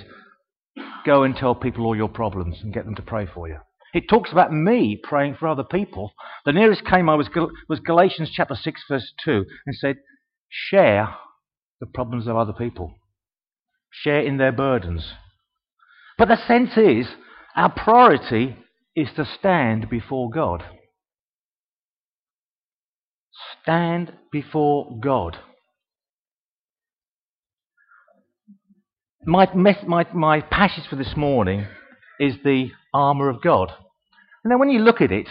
Go 1.05 1.23
and 1.23 1.35
tell 1.35 1.53
people 1.53 1.85
all 1.85 1.95
your 1.95 2.07
problems 2.07 2.59
and 2.61 2.73
get 2.73 2.85
them 2.85 2.95
to 2.95 3.01
pray 3.01 3.27
for 3.31 3.47
you. 3.47 3.57
It 3.93 4.09
talks 4.09 4.31
about 4.31 4.51
me 4.51 4.99
praying 5.01 5.35
for 5.39 5.47
other 5.47 5.63
people. 5.63 6.13
The 6.45 6.51
nearest 6.51 6.85
came 6.85 7.09
I 7.09 7.15
was, 7.15 7.29
was 7.69 7.79
Galatians 7.79 8.31
chapter 8.33 8.55
6, 8.55 8.81
verse 8.89 9.13
2, 9.23 9.45
and 9.65 9.75
said, 9.75 9.97
Share 10.49 11.15
the 11.79 11.85
problems 11.85 12.27
of 12.27 12.37
other 12.37 12.53
people, 12.53 12.95
share 13.91 14.21
in 14.21 14.37
their 14.37 14.51
burdens. 14.51 15.13
But 16.17 16.27
the 16.27 16.37
sense 16.47 16.77
is, 16.77 17.07
our 17.55 17.69
priority 17.69 18.57
is 18.95 19.09
to 19.15 19.25
stand 19.39 19.89
before 19.89 20.29
God. 20.29 20.63
Stand 23.61 24.13
before 24.31 24.97
God. 24.99 25.37
my, 29.25 29.47
my, 29.87 30.05
my 30.13 30.41
passage 30.41 30.85
for 30.89 30.95
this 30.95 31.15
morning 31.15 31.65
is 32.19 32.35
the 32.43 32.69
armour 32.93 33.29
of 33.29 33.41
God. 33.41 33.71
And 34.43 34.51
then 34.51 34.59
when 34.59 34.69
you 34.69 34.79
look 34.79 35.01
at 35.01 35.11
it, 35.11 35.27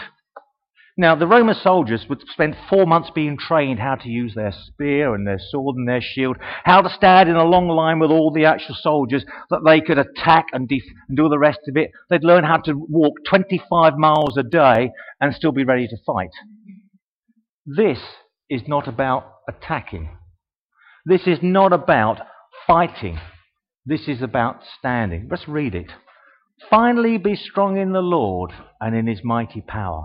now 0.99 1.15
the 1.15 1.27
Roman 1.27 1.55
soldiers 1.55 2.05
would 2.09 2.23
spend 2.29 2.57
four 2.69 2.87
months 2.87 3.11
being 3.15 3.39
trained 3.39 3.79
how 3.79 3.95
to 3.95 4.09
use 4.09 4.35
their 4.35 4.53
spear 4.53 5.15
and 5.15 5.27
their 5.27 5.39
sword 5.39 5.77
and 5.77 5.89
their 5.89 6.03
shield, 6.03 6.37
how 6.65 6.83
to 6.83 6.91
stand 6.91 7.31
in 7.31 7.37
a 7.37 7.45
long 7.45 7.69
line 7.69 7.99
with 7.99 8.11
all 8.11 8.31
the 8.31 8.45
actual 8.45 8.75
soldiers 8.79 9.25
that 9.49 9.63
they 9.65 9.81
could 9.81 9.97
attack 9.99 10.47
and, 10.53 10.69
def- 10.69 10.83
and 11.09 11.17
do 11.17 11.31
the 11.31 11.39
rest 11.39 11.61
of 11.67 11.79
it. 11.79 11.93
They'd 12.11 12.25
learn 12.25 12.45
how 12.45 12.59
to 12.59 12.75
walk 12.75 13.15
25 13.27 13.97
miles 13.97 14.37
a 14.37 14.43
day 14.43 14.91
and 15.19 15.35
still 15.35 15.53
be 15.53 15.65
ready 15.65 15.89
to 15.89 15.97
fight. 16.05 16.31
This 17.65 17.99
is 18.51 18.63
not 18.67 18.87
about 18.87 19.25
attacking. 19.49 20.11
This 21.07 21.27
is 21.27 21.39
not 21.41 21.73
about 21.73 22.21
fighting. 22.67 23.19
This 23.87 24.09
is 24.09 24.21
about 24.21 24.61
standing. 24.79 25.29
Let's 25.31 25.49
read 25.49 25.75
it. 25.75 25.91
Finally, 26.69 27.17
be 27.19 27.35
strong 27.35 27.79
in 27.79 27.93
the 27.93 28.01
Lord 28.01 28.53
and 28.81 28.95
in 28.95 29.07
his 29.07 29.25
mighty 29.25 29.63
power. 29.63 30.05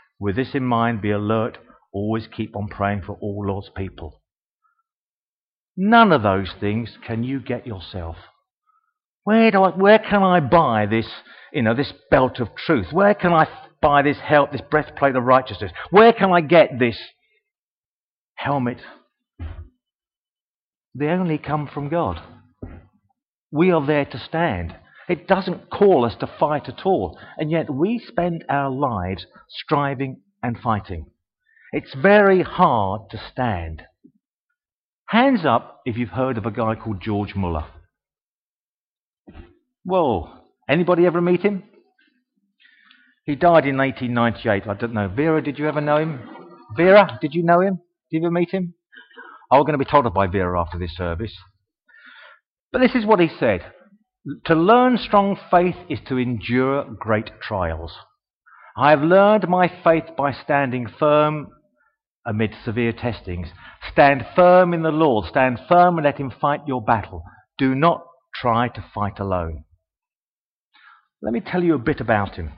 With 0.21 0.35
this 0.35 0.53
in 0.53 0.63
mind, 0.63 1.01
be 1.01 1.09
alert, 1.09 1.57
always 1.91 2.27
keep 2.27 2.55
on 2.55 2.67
praying 2.67 3.01
for 3.07 3.17
all 3.19 3.43
Lord's 3.47 3.71
people. 3.75 4.21
None 5.75 6.11
of 6.11 6.21
those 6.21 6.53
things 6.59 6.95
can 7.07 7.23
you 7.23 7.39
get 7.39 7.65
yourself. 7.65 8.17
Where, 9.23 9.49
do 9.49 9.63
I, 9.63 9.69
where 9.71 9.97
can 9.97 10.21
I 10.21 10.39
buy 10.39 10.85
this, 10.85 11.07
you 11.51 11.63
know, 11.63 11.73
this 11.73 11.91
belt 12.11 12.39
of 12.39 12.49
truth? 12.55 12.85
Where 12.91 13.15
can 13.15 13.33
I 13.33 13.47
buy 13.81 14.03
this 14.03 14.17
help, 14.23 14.51
this 14.51 14.61
breastplate 14.69 15.15
of 15.15 15.23
righteousness? 15.23 15.71
Where 15.89 16.13
can 16.13 16.31
I 16.31 16.41
get 16.41 16.77
this 16.77 16.99
helmet? 18.35 18.77
They 20.93 21.07
only 21.07 21.39
come 21.39 21.67
from 21.67 21.89
God. 21.89 22.21
We 23.51 23.71
are 23.71 23.83
there 23.83 24.05
to 24.05 24.19
stand. 24.19 24.75
It 25.09 25.27
doesn't 25.27 25.69
call 25.69 26.05
us 26.05 26.15
to 26.19 26.27
fight 26.39 26.69
at 26.69 26.85
all, 26.85 27.19
and 27.37 27.51
yet 27.51 27.69
we 27.69 27.99
spend 27.99 28.45
our 28.49 28.69
lives 28.69 29.25
striving 29.49 30.21
and 30.43 30.57
fighting. 30.57 31.07
It's 31.71 31.93
very 31.93 32.43
hard 32.43 33.09
to 33.11 33.21
stand. 33.31 33.83
Hands 35.07 35.45
up 35.45 35.81
if 35.85 35.97
you've 35.97 36.09
heard 36.09 36.37
of 36.37 36.45
a 36.45 36.51
guy 36.51 36.75
called 36.75 37.01
George 37.01 37.35
Muller. 37.35 37.65
Whoa, 39.83 40.29
anybody 40.69 41.05
ever 41.05 41.21
meet 41.21 41.41
him? 41.41 41.63
He 43.25 43.35
died 43.35 43.65
in 43.65 43.77
1898. 43.77 44.67
I 44.67 44.73
don't 44.73 44.93
know. 44.93 45.07
Vera, 45.07 45.41
did 45.41 45.57
you 45.59 45.67
ever 45.67 45.81
know 45.81 45.97
him? 45.97 46.19
Vera, 46.75 47.17
did 47.21 47.33
you 47.33 47.43
know 47.43 47.61
him? 47.61 47.79
Did 48.09 48.19
you 48.19 48.25
ever 48.25 48.31
meet 48.31 48.51
him? 48.51 48.73
Oh, 49.49 49.57
we're 49.57 49.65
going 49.65 49.77
to 49.77 49.83
be 49.83 49.89
told 49.89 50.11
by 50.13 50.27
Vera 50.27 50.59
after 50.59 50.77
this 50.77 50.95
service. 50.95 51.33
But 52.71 52.79
this 52.79 52.95
is 52.95 53.05
what 53.05 53.19
he 53.19 53.29
said 53.39 53.65
To 54.45 54.53
learn 54.53 54.97
strong 54.99 55.35
faith 55.49 55.77
is 55.89 55.99
to 56.07 56.17
endure 56.17 56.83
great 56.99 57.31
trials. 57.41 57.97
I 58.77 58.91
have 58.91 59.01
learned 59.01 59.49
my 59.49 59.67
faith 59.83 60.15
by 60.15 60.31
standing 60.31 60.87
firm 60.87 61.47
amid 62.25 62.53
severe 62.63 62.91
testings. 62.91 63.47
Stand 63.91 64.27
firm 64.35 64.75
in 64.75 64.83
the 64.83 64.91
Lord. 64.91 65.25
Stand 65.27 65.59
firm 65.67 65.97
and 65.97 66.05
let 66.05 66.19
him 66.19 66.29
fight 66.29 66.61
your 66.67 66.83
battle. 66.83 67.23
Do 67.57 67.73
not 67.73 68.05
try 68.35 68.67
to 68.67 68.85
fight 68.93 69.19
alone. 69.19 69.63
Let 71.23 71.33
me 71.33 71.39
tell 71.39 71.63
you 71.63 71.73
a 71.73 71.79
bit 71.79 71.99
about 71.99 72.35
him. 72.35 72.51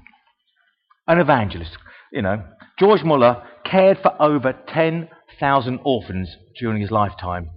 An 1.08 1.20
evangelist, 1.20 1.78
you 2.12 2.22
know. 2.22 2.44
George 2.78 3.04
Muller 3.04 3.42
cared 3.64 4.00
for 4.02 4.22
over 4.22 4.54
10,000 4.68 5.80
orphans 5.86 6.30
during 6.60 6.82
his 6.82 6.92
lifetime 6.92 7.52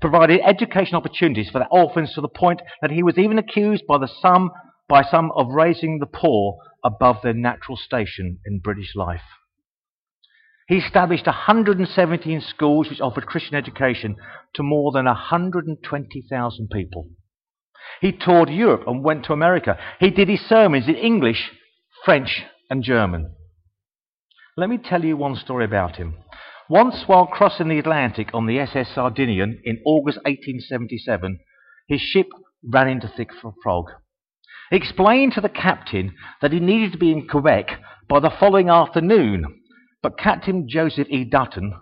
provided 0.00 0.40
education 0.44 0.96
opportunities 0.96 1.50
for 1.50 1.58
the 1.58 1.68
orphans 1.70 2.12
to 2.14 2.20
the 2.20 2.28
point 2.28 2.62
that 2.80 2.90
he 2.90 3.02
was 3.02 3.18
even 3.18 3.38
accused 3.38 3.84
by, 3.86 3.98
the 3.98 4.08
some, 4.20 4.50
by 4.88 5.02
some 5.02 5.30
of 5.36 5.48
raising 5.48 5.98
the 5.98 6.06
poor 6.06 6.56
above 6.84 7.16
their 7.22 7.34
natural 7.34 7.76
station 7.76 8.38
in 8.46 8.58
British 8.58 8.94
life. 8.94 9.22
He 10.68 10.76
established 10.76 11.26
117 11.26 12.40
schools 12.42 12.88
which 12.88 13.00
offered 13.00 13.26
Christian 13.26 13.56
education 13.56 14.16
to 14.54 14.62
more 14.62 14.92
than 14.92 15.04
120,000 15.06 16.68
people. 16.70 17.08
He 18.00 18.12
toured 18.12 18.48
Europe 18.48 18.84
and 18.86 19.02
went 19.02 19.24
to 19.24 19.32
America. 19.32 19.76
He 19.98 20.10
did 20.10 20.28
his 20.28 20.40
sermons 20.48 20.86
in 20.86 20.94
English, 20.94 21.50
French, 22.04 22.44
and 22.70 22.84
German. 22.84 23.34
Let 24.56 24.70
me 24.70 24.78
tell 24.78 25.04
you 25.04 25.16
one 25.16 25.36
story 25.36 25.64
about 25.64 25.96
him. 25.96 26.14
Once, 26.70 27.02
while 27.08 27.26
crossing 27.26 27.66
the 27.66 27.80
Atlantic 27.80 28.30
on 28.32 28.46
the 28.46 28.60
SS 28.60 28.94
Sardinian 28.94 29.60
in 29.64 29.80
August 29.84 30.18
1877, 30.18 31.40
his 31.88 32.00
ship 32.00 32.28
ran 32.62 32.86
into 32.86 33.08
thick 33.08 33.30
fog. 33.64 33.86
He 34.70 34.76
explained 34.76 35.32
to 35.32 35.40
the 35.40 35.48
captain 35.48 36.14
that 36.40 36.52
he 36.52 36.60
needed 36.60 36.92
to 36.92 36.98
be 36.98 37.10
in 37.10 37.26
Quebec 37.26 37.72
by 38.08 38.20
the 38.20 38.30
following 38.30 38.68
afternoon, 38.68 39.62
but 40.00 40.16
Captain 40.16 40.68
Joseph 40.68 41.08
E. 41.10 41.24
Dutton, 41.24 41.74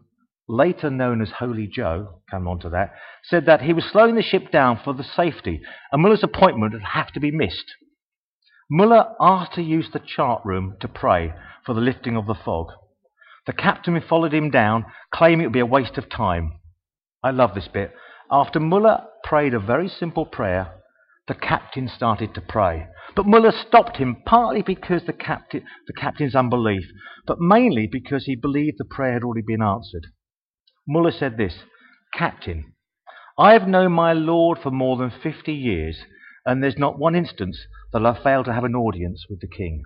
later 0.49 0.89
known 0.89 1.21
as 1.21 1.33
Holy 1.39 1.67
Joe, 1.67 2.23
come 2.31 2.49
on 2.49 2.59
to 2.61 2.71
that, 2.71 2.95
said 3.25 3.45
that 3.45 3.61
he 3.61 3.75
was 3.75 3.85
slowing 3.85 4.15
the 4.15 4.23
ship 4.23 4.51
down 4.51 4.81
for 4.83 4.95
the 4.95 5.05
safety, 5.05 5.61
and 5.93 6.01
Muller's 6.01 6.25
appointment 6.25 6.73
would 6.73 6.83
have 6.95 7.13
to 7.13 7.21
be 7.21 7.31
missed. 7.31 7.75
Muller 8.71 9.05
asked 9.21 9.53
to 9.53 9.63
use 9.63 9.91
the 9.93 10.01
chart 10.01 10.41
room 10.47 10.79
to 10.81 10.89
pray 10.89 11.35
for 11.67 11.75
the 11.75 11.83
lifting 11.83 12.17
of 12.17 12.25
the 12.25 12.35
fog. 12.35 12.69
The 13.49 13.55
captain 13.55 13.99
followed 14.03 14.35
him 14.35 14.51
down, 14.51 14.85
claiming 15.11 15.41
it 15.41 15.47
would 15.47 15.53
be 15.55 15.61
a 15.61 15.65
waste 15.65 15.97
of 15.97 16.11
time. 16.11 16.61
I 17.23 17.31
love 17.31 17.55
this 17.55 17.67
bit. 17.67 17.95
After 18.31 18.61
Muller 18.61 19.07
prayed 19.25 19.55
a 19.55 19.59
very 19.59 19.89
simple 19.89 20.27
prayer, 20.27 20.75
the 21.29 21.35
captain 21.35 21.89
started 21.89 22.35
to 22.35 22.43
pray. 22.43 22.89
But 23.17 23.25
Muller 23.25 23.53
stopped 23.53 23.97
him, 23.97 24.19
partly 24.27 24.61
because 24.61 25.07
the, 25.07 25.15
captain, 25.15 25.65
the 25.87 25.95
captain's 25.95 26.35
unbelief, 26.35 26.85
but 27.27 27.41
mainly 27.41 27.89
because 27.91 28.27
he 28.27 28.37
believed 28.37 28.77
the 28.77 28.85
prayer 28.85 29.15
had 29.15 29.23
already 29.25 29.47
been 29.47 29.63
answered. 29.63 30.09
Muller 30.87 31.11
said 31.11 31.39
this 31.39 31.65
Captain, 32.13 32.75
I 33.39 33.55
have 33.55 33.67
known 33.67 33.93
my 33.93 34.13
Lord 34.13 34.59
for 34.59 34.71
more 34.71 34.99
than 34.99 35.11
50 35.11 35.55
years, 35.55 36.05
and 36.45 36.63
there's 36.63 36.77
not 36.77 36.99
one 36.99 37.15
instance 37.15 37.59
that 37.95 38.05
I've 38.05 38.23
failed 38.23 38.45
to 38.45 38.53
have 38.53 38.65
an 38.65 38.75
audience 38.75 39.25
with 39.31 39.41
the 39.41 39.49
king. 39.49 39.85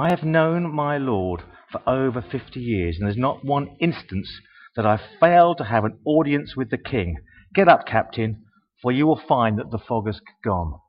I 0.00 0.08
have 0.08 0.22
known 0.22 0.74
my 0.74 0.96
Lord 0.96 1.42
for 1.70 1.86
over 1.86 2.22
50 2.22 2.58
years, 2.58 2.96
and 2.96 3.06
there's 3.06 3.18
not 3.18 3.44
one 3.44 3.76
instance 3.80 4.30
that 4.74 4.86
I've 4.86 5.02
failed 5.20 5.58
to 5.58 5.64
have 5.64 5.84
an 5.84 5.98
audience 6.06 6.56
with 6.56 6.70
the 6.70 6.78
king. 6.78 7.16
Get 7.54 7.68
up, 7.68 7.86
Captain, 7.86 8.46
for 8.80 8.90
you 8.90 9.06
will 9.06 9.20
find 9.28 9.58
that 9.58 9.70
the 9.70 9.78
fog 9.78 10.06
has 10.06 10.18
gone. 10.42 10.80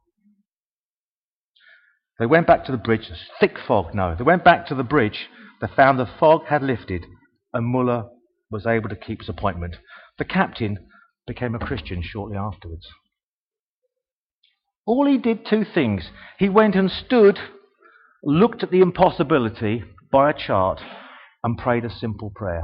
They 2.20 2.25
went 2.25 2.48
back 2.48 2.63
to 2.65 2.72
the 2.72 2.77
bridge. 2.77 3.12
Thick 3.38 3.58
fog, 3.68 3.94
no. 3.94 4.15
They 4.15 4.24
went 4.24 4.46
back 4.46 4.68
to 4.68 4.75
the 4.75 4.84
bridge. 4.84 5.27
They 5.60 5.68
found 5.68 6.00
the 6.00 6.06
fog 6.06 6.46
had 6.46 6.63
lifted, 6.63 7.03
and 7.51 7.65
Muller 7.65 8.06
was 8.50 8.65
able 8.65 8.88
to 8.88 8.96
keep 8.96 9.20
his 9.20 9.30
appointment. 9.30 9.75
The 10.20 10.25
captain 10.25 10.88
became 11.27 11.53
a 11.53 11.60
Christian 11.60 12.01
shortly 12.01 12.38
afterwards. 12.38 12.88
All 14.86 15.06
he 15.06 15.18
did 15.18 15.46
two 15.46 15.65
things. 15.65 16.12
He 16.39 16.48
went 16.48 16.75
and 16.75 16.89
stood 16.89 17.39
looked 18.24 18.63
at 18.63 18.72
the 18.72 18.82
impossibility 18.82 19.84
by 20.12 20.30
a 20.30 20.34
chart 20.38 20.82
and 21.44 21.58
prayed 21.58 21.86
a 21.86 21.90
simple 21.90 22.32
prayer. 22.34 22.63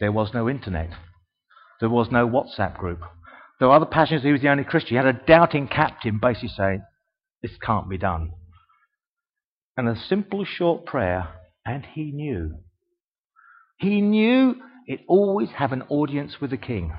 There 0.00 0.12
was 0.12 0.30
no 0.32 0.48
internet. 0.48 0.90
There 1.80 1.90
was 1.90 2.08
no 2.10 2.28
WhatsApp 2.28 2.76
group. 2.78 3.00
There 3.58 3.68
were 3.68 3.74
other 3.74 3.86
passengers. 3.86 4.22
He 4.22 4.32
was 4.32 4.40
the 4.40 4.48
only 4.48 4.64
Christian. 4.64 4.90
He 4.90 4.96
had 4.96 5.06
a 5.06 5.20
doubting 5.26 5.68
captain 5.68 6.18
basically 6.20 6.48
saying, 6.48 6.82
This 7.42 7.52
can't 7.64 7.88
be 7.88 7.98
done. 7.98 8.32
And 9.76 9.88
a 9.88 9.96
simple 10.08 10.44
short 10.44 10.86
prayer, 10.86 11.28
and 11.64 11.86
he 11.94 12.10
knew. 12.10 12.56
He 13.78 14.00
knew 14.00 14.56
it 14.86 15.00
always 15.08 15.50
have 15.56 15.72
an 15.72 15.82
audience 15.88 16.36
with 16.40 16.50
the 16.50 16.56
king. 16.56 16.92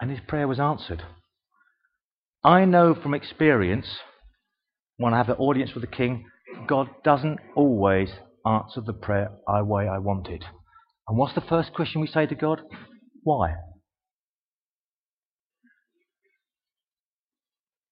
And 0.00 0.10
his 0.10 0.20
prayer 0.26 0.46
was 0.46 0.60
answered. 0.60 1.02
I 2.44 2.66
know 2.66 2.94
from 2.94 3.14
experience, 3.14 3.86
when 4.98 5.14
I 5.14 5.16
have 5.16 5.30
an 5.30 5.36
audience 5.36 5.72
with 5.74 5.82
the 5.82 5.96
king, 5.96 6.26
God 6.68 6.88
doesn't 7.02 7.38
always 7.56 8.10
answer 8.46 8.82
the 8.84 8.92
prayer 8.92 9.30
I 9.48 9.62
way 9.62 9.88
I 9.88 9.98
want 9.98 10.28
it. 10.28 10.44
And 11.08 11.16
what's 11.16 11.34
the 11.34 11.40
first 11.40 11.72
question 11.72 12.00
we 12.02 12.06
say 12.06 12.26
to 12.26 12.34
God? 12.34 12.60
Why? 13.22 13.54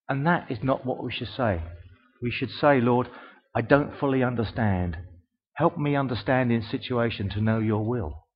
And 0.09 0.27
that 0.27 0.51
is 0.51 0.59
not 0.63 0.85
what 0.85 1.03
we 1.03 1.11
should 1.11 1.31
say. 1.35 1.63
We 2.21 2.31
should 2.31 2.51
say, 2.51 2.81
Lord, 2.81 3.09
I 3.55 3.63
don't 3.63 3.99
fully 3.99 4.23
understand. 4.23 4.99
Help 5.55 5.79
me 5.79 5.97
understand 5.97 6.53
in 6.53 6.63
situation 6.63 7.31
to 7.31 7.41
know 7.41 7.59
your 7.59 7.85
will. 7.85 8.27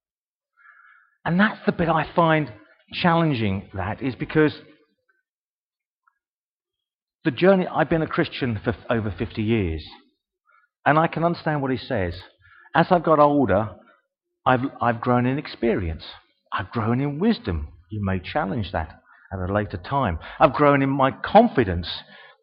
And 1.27 1.38
that's 1.38 1.61
the 1.67 1.73
bit 1.73 1.88
I 1.88 2.11
find 2.14 2.51
challenging, 3.03 3.69
that 3.75 4.01
is 4.01 4.14
because 4.14 4.53
the 7.27 7.33
journey, 7.33 7.67
I've 7.67 7.91
been 7.91 8.03
a 8.03 8.07
Christian 8.07 8.61
for 8.62 8.75
over 8.89 9.11
50 9.11 9.43
years, 9.43 9.85
and 10.87 10.97
I 10.97 11.09
can 11.09 11.25
understand 11.25 11.61
what 11.61 11.73
he 11.73 11.77
says. 11.77 12.15
As 12.73 12.87
I've 12.91 13.03
got 13.03 13.19
older, 13.19 13.71
I've, 14.47 14.61
I've 14.81 15.01
grown 15.01 15.27
in 15.27 15.37
experience, 15.37 16.05
I've 16.53 16.71
grown 16.71 17.01
in 17.01 17.19
wisdom. 17.19 17.69
You 17.91 18.05
may 18.05 18.21
challenge 18.21 18.71
that 18.71 19.01
at 19.33 19.41
a 19.41 19.53
later 19.53 19.77
time. 19.77 20.21
I've 20.39 20.53
grown 20.53 20.83
in 20.83 20.89
my 20.89 21.11
confidence 21.11 21.89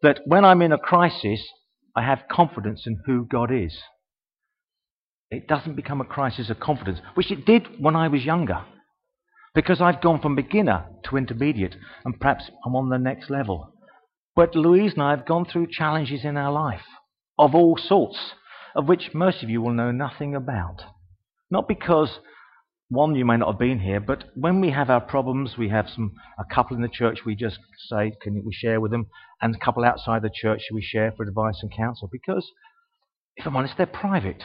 that 0.02 0.20
when 0.26 0.44
I'm 0.44 0.60
in 0.60 0.72
a 0.72 0.78
crisis, 0.78 1.40
I 1.96 2.02
have 2.02 2.28
confidence 2.30 2.82
in 2.86 3.00
who 3.06 3.26
God 3.26 3.50
is. 3.50 3.74
It 5.30 5.48
doesn't 5.48 5.76
become 5.76 6.02
a 6.02 6.04
crisis 6.04 6.50
of 6.50 6.60
confidence, 6.60 7.00
which 7.14 7.32
it 7.32 7.46
did 7.46 7.80
when 7.80 7.96
I 7.96 8.08
was 8.08 8.22
younger. 8.22 8.66
Because 9.54 9.80
I've 9.80 10.02
gone 10.02 10.20
from 10.20 10.36
beginner 10.36 10.84
to 11.04 11.16
intermediate, 11.16 11.74
and 12.04 12.20
perhaps 12.20 12.50
I'm 12.66 12.76
on 12.76 12.90
the 12.90 12.98
next 12.98 13.30
level. 13.30 13.73
But 14.36 14.56
Louise 14.56 14.94
and 14.94 15.02
I 15.02 15.10
have 15.10 15.26
gone 15.26 15.44
through 15.44 15.68
challenges 15.70 16.24
in 16.24 16.36
our 16.36 16.52
life 16.52 16.84
of 17.38 17.54
all 17.54 17.76
sorts, 17.76 18.18
of 18.74 18.88
which 18.88 19.14
most 19.14 19.42
of 19.42 19.50
you 19.50 19.62
will 19.62 19.72
know 19.72 19.92
nothing 19.92 20.34
about. 20.34 20.82
Not 21.50 21.68
because 21.68 22.18
one, 22.88 23.14
you 23.14 23.24
may 23.24 23.36
not 23.36 23.52
have 23.52 23.58
been 23.58 23.80
here, 23.80 24.00
but 24.00 24.24
when 24.34 24.60
we 24.60 24.70
have 24.70 24.90
our 24.90 25.00
problems, 25.00 25.56
we 25.56 25.68
have 25.68 25.88
some 25.88 26.12
a 26.38 26.44
couple 26.54 26.76
in 26.76 26.82
the 26.82 26.88
church 26.88 27.20
we 27.24 27.34
just 27.34 27.58
say, 27.88 28.12
can 28.22 28.42
we 28.44 28.52
share 28.52 28.80
with 28.80 28.90
them, 28.90 29.06
and 29.40 29.54
a 29.54 29.58
couple 29.58 29.84
outside 29.84 30.22
the 30.22 30.30
church 30.32 30.62
we 30.72 30.82
share 30.82 31.12
for 31.12 31.22
advice 31.22 31.60
and 31.62 31.72
counsel. 31.74 32.08
Because, 32.10 32.50
if 33.36 33.46
I'm 33.46 33.56
honest, 33.56 33.74
they're 33.76 33.86
private. 33.86 34.42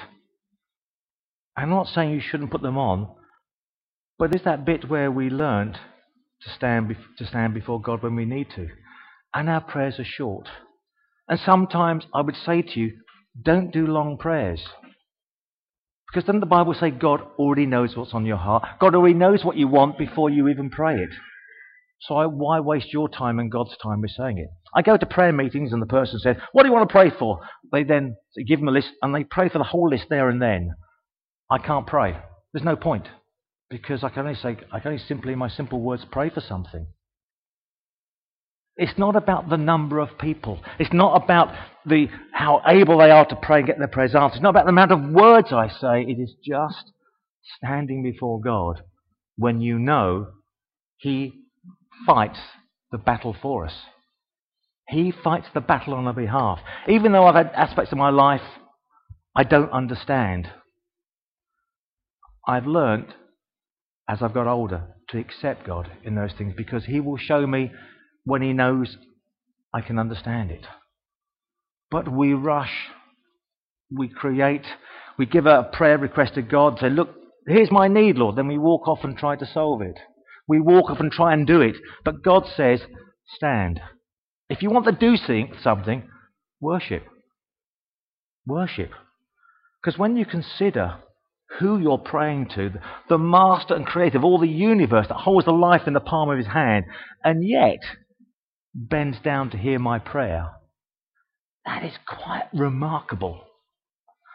I'm 1.58 1.70
not 1.70 1.88
saying 1.88 2.12
you 2.12 2.22
shouldn't 2.22 2.52
put 2.52 2.62
them 2.62 2.78
on, 2.78 3.14
but 4.18 4.32
there's 4.32 4.46
that 4.46 4.66
bit 4.66 4.90
where 4.90 5.12
we 5.12 5.30
learned 5.30 5.74
to 5.74 6.50
stand, 6.56 6.96
to 7.18 7.26
stand 7.26 7.54
before 7.54 7.82
God 7.82 8.02
when 8.04 8.16
we 8.16 8.26
need 8.26 8.48
to 8.56 8.70
and 9.34 9.50
our 9.50 9.62
prayers 9.62 10.00
are 10.00 10.06
short. 10.06 10.48
And 11.28 11.40
sometimes 11.40 12.06
I 12.14 12.22
would 12.22 12.36
say 12.36 12.62
to 12.62 12.80
you, 12.80 12.92
don't 13.42 13.72
do 13.72 13.86
long 13.86 14.18
prayers. 14.18 14.62
Because 16.12 16.26
doesn't 16.26 16.40
the 16.40 16.48
Bible 16.48 16.74
say 16.74 16.90
God 16.90 17.22
already 17.38 17.68
knows 17.68 17.96
what's 17.96 18.14
on 18.14 18.26
your 18.26 18.38
heart? 18.38 18.64
God 18.80 18.96
already 18.96 19.14
knows 19.14 19.44
what 19.44 19.58
you 19.58 19.68
want 19.68 19.98
before 19.98 20.30
you 20.30 20.48
even 20.48 20.72
pray 20.72 20.96
it. 20.96 21.12
So 22.02 22.16
I, 22.16 22.26
why 22.26 22.60
waste 22.62 22.94
your 22.94 23.10
time 23.10 23.40
and 23.40 23.52
God's 23.52 23.76
time 23.84 24.02
with 24.02 24.12
saying 24.12 24.40
it? 24.40 24.50
I 24.74 24.82
go 24.82 24.98
to 24.98 25.06
prayer 25.06 25.34
meetings 25.34 25.72
and 25.72 25.82
the 25.82 25.86
person 25.88 26.20
says, 26.20 26.38
What 26.54 26.64
do 26.64 26.70
you 26.70 26.74
want 26.74 26.90
to 26.90 26.94
pray 26.94 27.12
for? 27.12 27.42
They 27.72 27.84
then 27.84 28.16
give 28.48 28.60
them 28.60 28.70
a 28.70 28.72
list 28.72 28.90
and 29.02 29.14
they 29.14 29.24
pray 29.24 29.50
for 29.50 29.58
the 29.58 29.64
whole 29.66 29.90
list 29.90 30.06
there 30.10 30.30
and 30.30 30.42
then. 30.42 30.72
I 31.52 31.58
can't 31.58 31.86
pray. 31.86 32.18
There's 32.54 32.66
no 32.66 32.76
point. 32.76 33.08
Because 33.70 34.04
I 34.04 34.10
can 34.10 34.26
only 34.26 34.36
say, 34.36 34.58
I 34.72 34.80
can 34.80 34.94
only 34.94 35.04
simply, 35.08 35.34
in 35.34 35.40
my 35.40 35.50
simple 35.50 35.82
words, 35.82 36.06
pray 36.12 36.30
for 36.30 36.42
something. 36.42 36.88
It's 38.80 38.98
not 38.98 39.18
about 39.18 39.50
the 39.50 39.58
number 39.58 40.00
of 40.00 40.18
people. 40.18 40.62
It's 40.80 40.94
not 40.94 41.22
about 41.22 41.54
the, 41.86 42.08
how 42.34 42.62
able 42.66 42.98
they 42.98 43.12
are 43.12 43.26
to 43.26 43.36
pray 43.36 43.58
and 43.58 43.68
get 43.68 43.78
their 43.78 43.90
prayers 43.90 44.16
answered. 44.16 44.38
It's 44.38 44.42
not 44.44 44.52
about 44.52 44.66
the 44.66 44.72
amount 44.72 44.94
of 44.94 45.04
words 45.12 45.50
I 45.52 45.68
say. 45.68 46.04
It 46.04 46.18
is 46.18 46.34
just 46.42 46.94
standing 47.58 48.02
before 48.04 48.40
God 48.40 48.82
when 49.36 49.60
you 49.60 49.78
know 49.80 50.28
He 50.96 51.34
fights 52.08 52.40
the 52.90 52.98
battle 52.98 53.36
for 53.42 53.66
us. 53.66 53.74
He 54.88 55.12
fights 55.12 55.48
the 55.54 55.60
battle 55.60 55.94
on 55.94 56.08
our 56.08 56.14
behalf. 56.14 56.60
Even 56.88 57.12
though 57.12 57.26
I've 57.26 57.36
had 57.36 57.52
aspects 57.54 57.92
of 57.92 57.98
my 57.98 58.10
life 58.10 58.42
I 59.36 59.44
don't 59.44 59.72
understand, 59.72 60.50
I've 62.48 62.66
learnt 62.66 63.10
as 64.08 64.22
I've 64.22 64.34
got 64.34 64.48
older 64.48 64.96
to 65.10 65.20
accept 65.20 65.68
God 65.68 65.92
in 66.04 66.16
those 66.16 66.32
things 66.38 66.54
because 66.56 66.86
He 66.86 67.02
will 67.02 67.18
show 67.18 67.46
me 67.46 67.72
when 68.30 68.42
He 68.42 68.54
knows 68.54 68.98
I 69.74 69.82
can 69.82 70.00
understand 70.00 70.52
it. 70.52 70.66
But 71.92 72.12
we 72.12 72.34
rush, 72.34 72.74
we 73.92 74.08
create, 74.08 74.66
we 75.18 75.26
give 75.26 75.46
a 75.46 75.70
prayer 75.72 75.98
request 75.98 76.36
to 76.36 76.42
God, 76.42 76.80
say, 76.80 76.90
Look, 76.90 77.10
here's 77.48 77.72
my 77.72 77.88
need, 77.88 78.18
Lord. 78.18 78.36
Then 78.36 78.48
we 78.48 78.58
walk 78.58 78.88
off 78.88 79.04
and 79.04 79.18
try 79.18 79.36
to 79.36 79.46
solve 79.46 79.82
it. 79.82 80.00
We 80.48 80.60
walk 80.60 80.90
off 80.90 81.00
and 81.00 81.12
try 81.12 81.34
and 81.34 81.46
do 81.46 81.62
it. 81.62 81.76
But 82.06 82.24
God 82.24 82.46
says, 82.56 82.82
Stand. 83.36 83.80
If 84.50 84.64
you 84.64 84.72
want 84.72 84.86
to 84.86 84.92
do 84.92 85.16
something, 85.62 86.10
worship. 86.60 87.04
worship. 88.48 88.92
Because 89.82 90.00
when 90.00 90.18
you 90.18 90.26
consider 90.26 90.96
who 91.60 91.80
you're 91.80 92.00
praying 92.00 92.50
to, 92.56 92.72
the 93.08 93.18
master 93.18 93.76
and 93.76 93.86
creator 93.86 94.18
of 94.18 94.24
all 94.24 94.40
the 94.40 94.48
universe 94.48 95.08
that 95.08 95.18
holds 95.18 95.46
the 95.46 95.52
life 95.52 95.84
in 95.88 95.94
the 95.94 96.00
palm 96.00 96.30
of 96.30 96.38
his 96.38 96.48
hand, 96.48 96.86
and 97.24 97.48
yet 97.48 97.80
bends 98.80 99.18
down 99.24 99.50
to 99.52 99.58
hear 99.58 99.78
my 99.80 100.00
prayer, 100.00 100.52
that 101.66 101.84
is 101.84 101.94
quite 102.08 102.48
remarkable. 102.54 103.44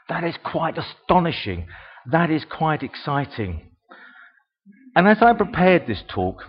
That 0.08 0.24
is 0.24 0.34
quite 0.44 0.76
astonishing. 0.76 1.66
That 2.10 2.30
is 2.30 2.44
quite 2.44 2.82
exciting. 2.82 3.70
And 4.94 5.08
as 5.08 5.18
I 5.20 5.32
prepared 5.32 5.86
this 5.86 6.02
talk, 6.08 6.42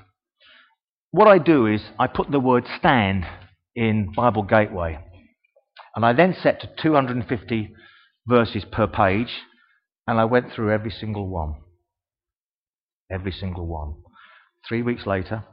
what 1.12 1.28
I 1.28 1.38
do 1.38 1.66
is 1.66 1.82
I 1.98 2.08
put 2.08 2.30
the 2.30 2.40
word 2.40 2.66
stand 2.78 3.26
in 3.76 4.12
Bible 4.16 4.44
Gateway. 4.44 5.00
And 5.96 6.06
I 6.06 6.12
then 6.12 6.36
set 6.44 6.60
to 6.62 6.70
250 6.82 7.74
verses 8.28 8.66
per 8.70 8.88
page, 8.88 9.32
and 10.06 10.20
I 10.20 10.26
went 10.26 10.52
through 10.52 10.74
every 10.74 10.92
single 10.92 11.30
one. 11.30 11.56
Every 13.10 13.32
single 13.32 13.66
one. 13.66 13.96
Three 14.68 14.82
weeks 14.82 15.06
later, 15.06 15.46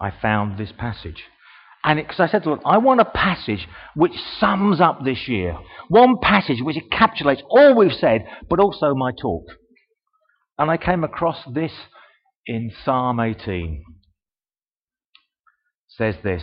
I 0.00 0.10
found 0.10 0.58
this 0.58 0.72
passage. 0.76 1.22
And 1.82 1.98
because 1.98 2.20
I 2.20 2.28
said 2.28 2.42
to 2.44 2.50
them, 2.50 2.60
I 2.66 2.78
want 2.78 3.00
a 3.00 3.06
passage 3.06 3.66
which 3.94 4.12
sums 4.38 4.80
up 4.80 5.02
this 5.02 5.26
year. 5.28 5.56
One 5.88 6.18
passage 6.20 6.58
which 6.60 6.76
encapsulates 6.76 7.42
all 7.48 7.74
we've 7.74 7.92
said, 7.92 8.26
but 8.48 8.60
also 8.60 8.94
my 8.94 9.12
talk. 9.12 9.44
And 10.58 10.70
I 10.70 10.76
came 10.76 11.04
across 11.04 11.38
this 11.54 11.72
in 12.46 12.70
Psalm 12.84 13.18
18. 13.18 13.76
It 13.76 13.82
says 15.88 16.16
this 16.22 16.42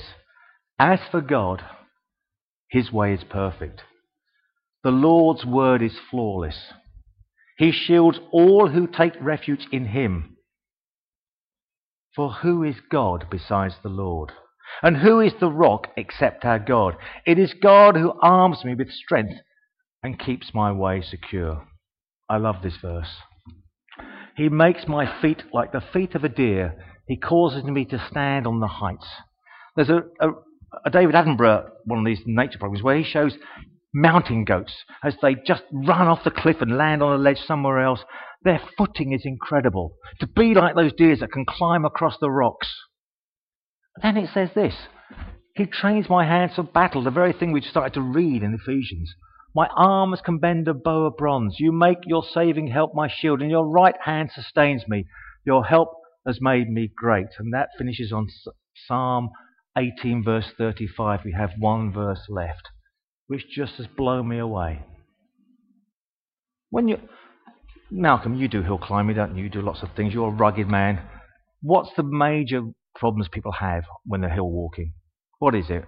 As 0.80 1.00
for 1.12 1.22
God, 1.22 1.62
his 2.70 2.92
way 2.92 3.14
is 3.14 3.24
perfect. 3.30 3.82
The 4.84 4.90
Lord's 4.90 5.46
word 5.46 5.84
is 5.84 5.98
flawless. 6.10 6.58
He 7.58 7.72
shields 7.72 8.20
all 8.32 8.70
who 8.70 8.88
take 8.88 9.14
refuge 9.20 9.68
in 9.72 9.86
him. 9.86 10.38
For 12.16 12.32
who 12.32 12.64
is 12.64 12.76
God 12.90 13.28
besides 13.30 13.76
the 13.84 13.90
Lord? 13.90 14.32
And 14.82 14.98
who 14.98 15.20
is 15.20 15.34
the 15.40 15.52
rock 15.52 15.88
except 15.98 16.46
our 16.46 16.60
God? 16.60 16.96
It 17.26 17.40
is 17.40 17.54
God 17.54 17.96
who 17.96 18.14
arms 18.22 18.64
me 18.64 18.76
with 18.76 18.92
strength 18.92 19.36
and 20.04 20.20
keeps 20.20 20.52
my 20.54 20.72
way 20.72 21.02
secure. 21.02 21.68
I 22.30 22.38
love 22.38 22.58
this 22.62 22.78
verse. 22.82 23.10
He 24.36 24.50
makes 24.50 24.88
my 24.88 25.22
feet 25.22 25.44
like 25.52 25.72
the 25.72 25.84
feet 25.94 26.14
of 26.14 26.24
a 26.24 26.30
deer. 26.30 26.76
He 27.08 27.18
causes 27.18 27.64
me 27.64 27.86
to 27.86 28.08
stand 28.12 28.46
on 28.46 28.60
the 28.60 28.68
heights. 28.68 29.08
There's 29.76 29.90
a, 29.90 30.04
a, 30.20 30.30
a 30.86 30.90
David 30.92 31.16
Attenborough, 31.16 31.70
one 31.86 32.00
of 32.00 32.06
these 32.06 32.22
nature 32.26 32.60
programs, 32.60 32.84
where 32.84 32.98
he 32.98 33.04
shows 33.04 33.36
mountain 33.94 34.44
goats 34.44 34.74
as 35.04 35.16
they 35.22 35.36
just 35.36 35.64
run 35.72 36.08
off 36.08 36.24
the 36.24 36.32
cliff 36.32 36.58
and 36.62 36.78
land 36.78 37.02
on 37.02 37.14
a 37.14 37.22
ledge 37.22 37.40
somewhere 37.48 37.80
else. 37.80 38.02
Their 38.44 38.62
footing 38.78 39.14
is 39.14 39.24
incredible. 39.26 39.96
To 40.20 40.28
be 40.28 40.54
like 40.54 40.76
those 40.76 40.94
deers 40.94 41.22
that 41.22 41.32
can 41.32 41.46
climb 41.46 41.86
across 41.86 42.18
the 42.20 42.30
rocks. 42.30 42.68
Then 44.02 44.18
it 44.18 44.30
says 44.34 44.50
this 44.56 44.76
He 45.56 45.66
trains 45.66 46.10
my 46.10 46.26
hands 46.26 46.54
for 46.56 46.64
battle, 46.64 47.04
the 47.04 47.12
very 47.12 47.34
thing 47.34 47.52
we 47.52 47.62
started 47.62 47.94
to 47.94 48.02
read 48.02 48.44
in 48.44 48.54
Ephesians. 48.54 49.14
My 49.56 49.68
arms 49.76 50.22
can 50.24 50.38
bend 50.38 50.68
a 50.68 50.74
bow 50.74 51.06
of 51.06 51.18
bronze. 51.18 51.56
You 51.60 51.72
make 51.72 52.00
your 52.06 52.24
saving 52.24 52.68
help 52.68 52.94
my 52.94 53.10
shield, 53.10 53.42
and 53.42 53.50
your 53.50 53.68
right 53.68 53.96
hand 54.04 54.30
sustains 54.32 54.84
me. 54.88 55.06
Your 55.46 55.66
help 55.66 55.90
has 56.28 56.40
made 56.42 56.70
me 56.70 56.92
great. 56.96 57.28
And 57.40 57.54
that 57.54 57.70
finishes 57.78 58.12
on 58.12 58.28
Psalm 58.86 59.30
18, 59.78 60.24
verse 60.24 60.52
35. 60.58 61.22
We 61.26 61.32
have 61.32 61.52
one 61.58 61.92
verse 61.92 62.26
left, 62.30 62.68
which 63.28 63.46
just 63.50 63.74
has 63.78 63.88
blown 63.88 64.28
me 64.28 64.38
away. 64.38 64.86
When 66.70 66.88
you, 66.88 66.98
Malcolm, 67.90 68.36
you 68.36 68.48
do 68.48 68.62
hill 68.62 68.78
climbing, 68.78 69.16
don't 69.16 69.36
you? 69.36 69.46
You 69.46 69.50
do 69.50 69.62
lots 69.62 69.82
of 69.82 69.90
things. 69.96 70.14
You're 70.14 70.28
a 70.28 70.32
rugged 70.32 70.68
man. 70.68 71.02
What's 71.62 71.92
the 71.96 72.04
major 72.04 72.62
problems 72.98 73.28
people 73.32 73.54
have 73.54 73.84
when 74.06 74.22
they're 74.22 74.30
hill 74.30 74.50
walking? 74.50 74.94
What 75.40 75.56
is 75.56 75.70
it? 75.70 75.86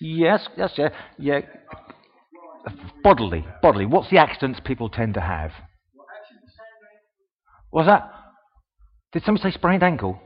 Yes, 0.00 0.46
yes, 0.56 0.72
yeah, 0.76 0.88
yeah. 1.18 1.40
Bodily, 3.02 3.46
bodily. 3.62 3.86
What's 3.86 4.10
the 4.10 4.18
accidents 4.18 4.60
people 4.64 4.88
tend 4.90 5.14
to 5.14 5.20
have? 5.20 5.52
What's 7.70 7.88
that? 7.88 8.10
Did 9.12 9.24
somebody 9.24 9.50
say 9.50 9.54
sprained 9.54 9.82
ankle? 9.82 10.20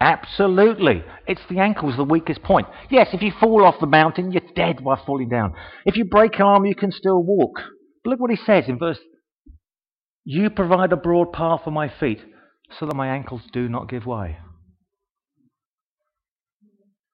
Absolutely. 0.00 1.04
It's 1.28 1.40
the 1.48 1.60
ankle's 1.60 1.96
the 1.96 2.04
weakest 2.04 2.42
point. 2.42 2.66
Yes, 2.90 3.08
if 3.12 3.22
you 3.22 3.30
fall 3.38 3.64
off 3.64 3.76
the 3.80 3.86
mountain, 3.86 4.32
you're 4.32 4.42
dead 4.56 4.80
while 4.80 5.00
falling 5.06 5.28
down. 5.28 5.54
If 5.86 5.96
you 5.96 6.04
break 6.04 6.34
an 6.34 6.42
arm, 6.42 6.66
you 6.66 6.74
can 6.74 6.90
still 6.90 7.22
walk. 7.22 7.52
But 8.02 8.10
look 8.10 8.20
what 8.20 8.30
he 8.30 8.36
says 8.36 8.64
in 8.66 8.78
verse 8.78 8.98
you 10.24 10.50
provide 10.50 10.92
a 10.92 10.96
broad 10.96 11.32
path 11.32 11.62
for 11.64 11.70
my 11.70 11.88
feet 11.88 12.20
so 12.78 12.86
that 12.86 12.94
my 12.94 13.08
ankles 13.08 13.42
do 13.52 13.68
not 13.68 13.88
give 13.88 14.06
way. 14.06 14.38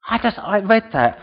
I 0.08 0.18
just, 0.18 0.38
I 0.38 0.60
read 0.60 0.84
that. 0.92 1.18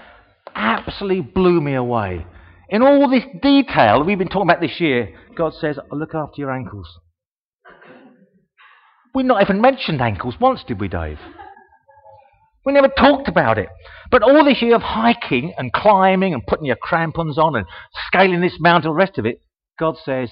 Absolutely 0.53 1.21
blew 1.21 1.61
me 1.61 1.73
away. 1.73 2.25
In 2.69 2.81
all 2.81 3.09
this 3.09 3.23
detail 3.41 4.03
we've 4.03 4.17
been 4.17 4.27
talking 4.27 4.49
about 4.49 4.61
this 4.61 4.79
year, 4.79 5.15
God 5.35 5.53
says, 5.53 5.77
look 5.91 6.15
after 6.15 6.35
your 6.37 6.51
ankles. 6.51 6.87
We 9.13 9.23
not 9.23 9.41
even 9.41 9.61
mentioned 9.61 10.01
ankles 10.01 10.35
once, 10.39 10.63
did 10.67 10.79
we, 10.79 10.87
Dave? 10.87 11.19
We 12.65 12.73
never 12.73 12.87
talked 12.87 13.27
about 13.27 13.57
it. 13.57 13.69
But 14.11 14.23
all 14.23 14.43
this 14.43 14.61
year 14.61 14.75
of 14.75 14.81
hiking 14.81 15.53
and 15.57 15.71
climbing 15.71 16.33
and 16.33 16.45
putting 16.45 16.65
your 16.65 16.75
crampons 16.75 17.37
on 17.37 17.55
and 17.55 17.65
scaling 18.07 18.41
this 18.41 18.57
mountain, 18.59 18.89
the 18.89 18.95
rest 18.95 19.17
of 19.17 19.25
it, 19.25 19.41
God 19.79 19.95
says, 20.03 20.31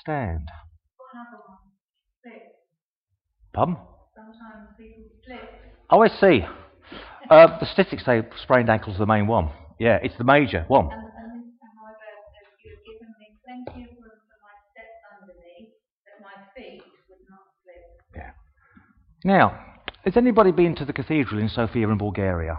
stand. 0.00 0.48
Pardon? 3.52 3.76
Sometimes 4.14 4.68
people 4.78 5.04
slip. 5.24 5.40
Oh, 5.90 6.02
I 6.02 6.08
see. 6.08 6.44
Uh, 7.28 7.58
the 7.58 7.66
statistics 7.66 8.04
say 8.04 8.22
sprained 8.42 8.68
ankles 8.68 8.96
are 8.96 9.00
the 9.00 9.06
main 9.06 9.26
one. 9.26 9.50
Yeah, 9.78 9.98
it's 10.02 10.16
the 10.18 10.24
major 10.24 10.64
one. 10.68 10.86
And, 10.86 10.92
and 10.92 11.02
however, 11.78 11.98
you've 12.64 12.84
given 12.84 13.14
me 13.18 13.38
plenty 13.44 13.84
of 13.84 13.90
room 13.96 14.18
for 14.28 14.38
my 14.42 14.54
steps 14.70 14.98
underneath, 15.20 15.72
that 16.06 16.18
my 16.22 16.36
feet 16.54 16.82
would 17.08 17.24
not 17.28 17.46
slip. 17.62 17.82
Yeah. 18.14 18.30
Now, 19.24 19.58
has 20.04 20.16
anybody 20.16 20.52
been 20.52 20.74
to 20.76 20.84
the 20.84 20.92
cathedral 20.92 21.40
in 21.40 21.48
Sofia 21.48 21.88
in 21.88 21.98
Bulgaria? 21.98 22.56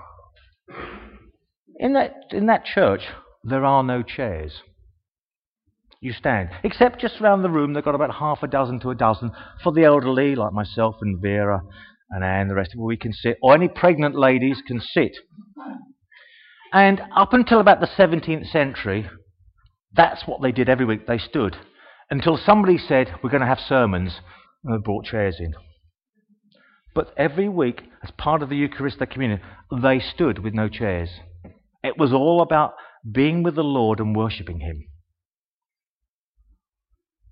In 1.77 1.93
that, 1.93 2.13
in 2.31 2.45
that 2.47 2.65
church, 2.65 3.01
there 3.43 3.65
are 3.65 3.83
no 3.83 4.03
chairs 4.03 4.61
you 6.01 6.11
stand. 6.13 6.49
Except 6.63 6.99
just 6.99 7.21
around 7.21 7.43
the 7.43 7.49
room, 7.49 7.73
they've 7.73 7.83
got 7.83 7.95
about 7.95 8.15
half 8.15 8.43
a 8.43 8.47
dozen 8.47 8.79
to 8.81 8.89
a 8.89 8.95
dozen 8.95 9.31
for 9.63 9.71
the 9.71 9.83
elderly, 9.83 10.35
like 10.35 10.51
myself 10.51 10.95
and 11.01 11.21
Vera 11.21 11.61
and 12.09 12.23
Anne, 12.23 12.49
the 12.49 12.55
rest 12.55 12.73
of 12.73 12.79
us, 12.79 12.85
we 12.85 12.97
can 12.97 13.13
sit, 13.13 13.37
or 13.41 13.53
any 13.53 13.69
pregnant 13.69 14.15
ladies 14.15 14.61
can 14.67 14.81
sit. 14.81 15.15
And 16.73 17.01
up 17.15 17.33
until 17.33 17.59
about 17.59 17.79
the 17.79 17.87
17th 17.87 18.51
century, 18.51 19.09
that's 19.93 20.23
what 20.25 20.41
they 20.41 20.51
did 20.51 20.69
every 20.69 20.85
week. 20.85 21.07
They 21.07 21.17
stood 21.17 21.55
until 22.09 22.37
somebody 22.37 22.77
said, 22.77 23.15
We're 23.23 23.29
going 23.29 23.41
to 23.41 23.47
have 23.47 23.59
sermons, 23.59 24.19
and 24.63 24.73
they 24.73 24.83
brought 24.83 25.05
chairs 25.05 25.37
in. 25.39 25.53
But 26.93 27.13
every 27.15 27.47
week, 27.47 27.83
as 28.03 28.11
part 28.17 28.41
of 28.41 28.49
the 28.49 28.57
Eucharistic 28.57 29.11
communion, 29.11 29.39
they 29.81 29.99
stood 29.99 30.39
with 30.39 30.53
no 30.53 30.67
chairs. 30.67 31.09
It 31.83 31.97
was 31.97 32.11
all 32.11 32.41
about 32.41 32.73
being 33.09 33.43
with 33.43 33.55
the 33.55 33.63
Lord 33.63 33.99
and 33.99 34.15
worshipping 34.15 34.59
Him. 34.59 34.83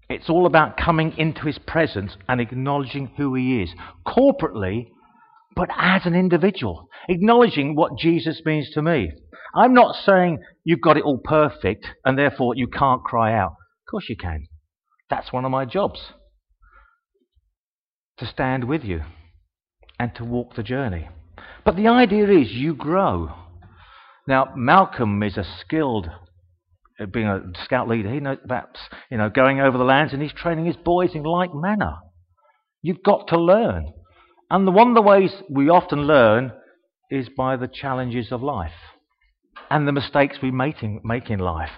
It's 0.10 0.30
all 0.30 0.48
about 0.48 0.76
coming 0.76 1.13
into 1.17 1.41
his 1.45 1.60
presence 1.60 2.17
and 2.28 2.41
acknowledging 2.41 3.12
who 3.15 3.36
he 3.36 3.62
is, 3.62 3.69
corporately, 4.08 4.88
but 5.56 5.69
as 5.78 6.06
an 6.06 6.15
individual, 6.15 6.88
acknowledging 7.08 7.76
what 7.76 7.98
Jesus 7.98 8.41
means 8.43 8.72
to 8.74 8.82
me. 8.82 9.12
I'm 9.56 9.74
not 9.74 9.95
saying 9.95 10.39
you've 10.63 10.82
got 10.82 10.98
it 10.98 11.04
all 11.04 11.19
perfect 11.24 11.86
and 12.04 12.17
therefore 12.17 12.54
you 12.56 12.67
can't 12.67 13.04
cry 13.04 13.38
out. 13.38 13.52
Of 13.52 13.91
course 13.91 14.06
you 14.10 14.15
can. 14.15 14.48
That's 15.10 15.32
one 15.32 15.45
of 15.45 15.52
my 15.52 15.65
jobs. 15.65 16.00
To 18.17 18.26
stand 18.26 18.63
with 18.63 18.84
you 18.84 19.02
and 20.00 20.13
to 20.15 20.26
walk 20.26 20.56
the 20.56 20.63
journey. 20.63 21.10
But 21.63 21.76
the 21.76 21.88
idea 21.88 22.28
is 22.30 22.52
you 22.52 22.74
grow. 22.74 23.34
Now, 24.28 24.54
Malcolm 24.56 25.22
is 25.24 25.38
a 25.38 25.45
skilled 25.60 26.10
Uh, 27.00 27.06
being 27.06 27.28
a 27.28 27.42
scout 27.64 27.88
leader, 27.88 28.12
he 28.12 28.20
knows 28.20 28.38
about 28.44 28.78
you 29.10 29.18
know 29.18 29.30
going 29.30 29.60
over 29.60 29.78
the 29.78 29.84
lands, 29.84 30.14
and 30.14 30.22
he's 30.22 30.34
training 30.34 30.66
his 30.66 30.76
boys 30.76 31.12
in 31.14 31.24
like 31.24 31.54
manner. 31.54 31.98
You've 32.82 33.04
got 33.04 33.28
to 33.30 33.40
learn, 33.40 33.94
and 34.50 34.68
the, 34.68 34.72
one 34.72 34.90
of 34.90 34.96
the 34.96 35.02
ways 35.02 35.32
we 35.50 35.70
often 35.70 36.08
learn 36.08 36.54
is 37.10 37.28
by 37.36 37.58
the 37.58 37.68
challenges 37.68 38.32
of 38.32 38.42
life 38.42 38.72
and 39.70 39.88
the 39.88 39.92
mistakes 39.92 40.38
we 40.42 40.52
make 40.52 40.82
in, 40.82 41.02
make 41.04 41.30
in 41.30 41.40
life. 41.40 41.72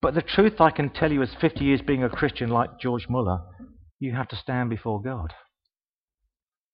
But 0.00 0.14
the 0.14 0.22
truth 0.22 0.60
I 0.60 0.70
can 0.70 0.90
tell 0.90 1.10
you, 1.10 1.22
as 1.22 1.30
50 1.40 1.64
years 1.64 1.80
being 1.80 2.04
a 2.04 2.10
Christian 2.10 2.50
like 2.50 2.78
George 2.80 3.06
Muller, 3.08 3.40
you 4.00 4.12
have 4.12 4.28
to 4.28 4.36
stand 4.36 4.70
before 4.70 5.00
God 5.00 5.32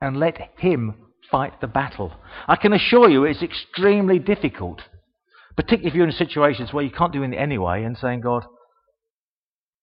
and 0.00 0.16
let 0.16 0.38
Him 0.58 0.94
fight 1.30 1.60
the 1.60 1.66
battle. 1.66 2.12
I 2.48 2.56
can 2.56 2.72
assure 2.72 3.08
you 3.08 3.24
it's 3.24 3.42
extremely 3.42 4.18
difficult, 4.18 4.82
particularly 5.60 5.88
if 5.88 5.94
you're 5.94 6.06
in 6.06 6.12
situations 6.12 6.72
where 6.72 6.82
you 6.82 6.90
can't 6.90 7.12
do 7.12 7.22
it 7.22 7.34
anyway 7.34 7.84
and 7.84 7.98
saying, 7.98 8.22
God, 8.22 8.46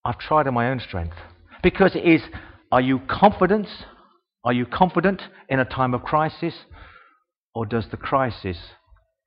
I've 0.03 0.17
tried 0.17 0.47
on 0.47 0.55
my 0.55 0.71
own 0.71 0.79
strength. 0.79 1.15
Because 1.61 1.95
it 1.95 2.03
is, 2.03 2.21
are 2.71 2.81
you 2.81 2.99
confident? 3.07 3.67
Are 4.43 4.53
you 4.53 4.65
confident 4.65 5.21
in 5.49 5.59
a 5.59 5.65
time 5.65 5.93
of 5.93 6.01
crisis? 6.01 6.55
Or 7.53 7.67
does 7.67 7.85
the 7.91 7.97
crisis 7.97 8.57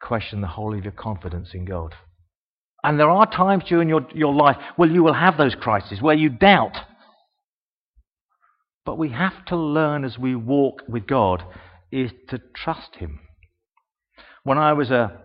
question 0.03 0.41
the 0.41 0.49
whole 0.49 0.77
of 0.77 0.83
your 0.83 0.93
confidence 0.93 1.51
in 1.55 1.67
God? 1.67 1.95
And 2.83 2.99
there 2.99 3.11
are 3.11 3.31
times 3.31 3.63
during 3.69 3.89
your, 3.89 4.09
your 4.13 4.35
life 4.35 4.57
where 4.75 4.91
you 4.91 5.05
will 5.05 5.15
have 5.15 5.39
those 5.39 5.55
crises, 5.55 6.03
where 6.03 6.17
you 6.17 6.31
doubt. 6.31 6.77
But 8.85 8.99
we 8.99 9.11
have 9.11 9.45
to 9.47 9.57
learn 9.57 10.05
as 10.05 10.19
we 10.19 10.35
walk 10.35 10.83
with 10.89 11.07
God 11.07 11.45
is 11.93 12.11
to 12.31 12.41
trust 12.57 12.97
Him. 12.97 13.21
When 14.43 14.59
I 14.59 14.73
was 14.73 14.91
a, 14.91 15.21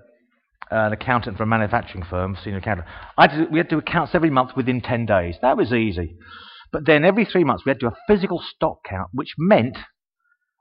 an 0.71 0.93
accountant 0.93 1.37
for 1.37 1.43
a 1.43 1.47
manufacturing 1.47 2.03
firm, 2.03 2.37
senior 2.43 2.59
accountant, 2.59 2.87
we 3.51 3.59
had 3.59 3.69
to 3.69 3.75
do 3.75 3.77
accounts 3.79 4.13
every 4.13 4.29
month 4.29 4.51
within 4.55 4.81
10 4.81 5.05
days. 5.05 5.35
That 5.41 5.57
was 5.57 5.71
easy. 5.71 6.15
But 6.71 6.85
then 6.85 7.05
every 7.05 7.25
three 7.25 7.43
months 7.43 7.63
we 7.65 7.69
had 7.69 7.79
to 7.79 7.89
do 7.89 7.93
a 7.93 8.13
physical 8.13 8.41
stock 8.55 8.79
count, 8.87 9.09
which 9.13 9.33
meant 9.37 9.77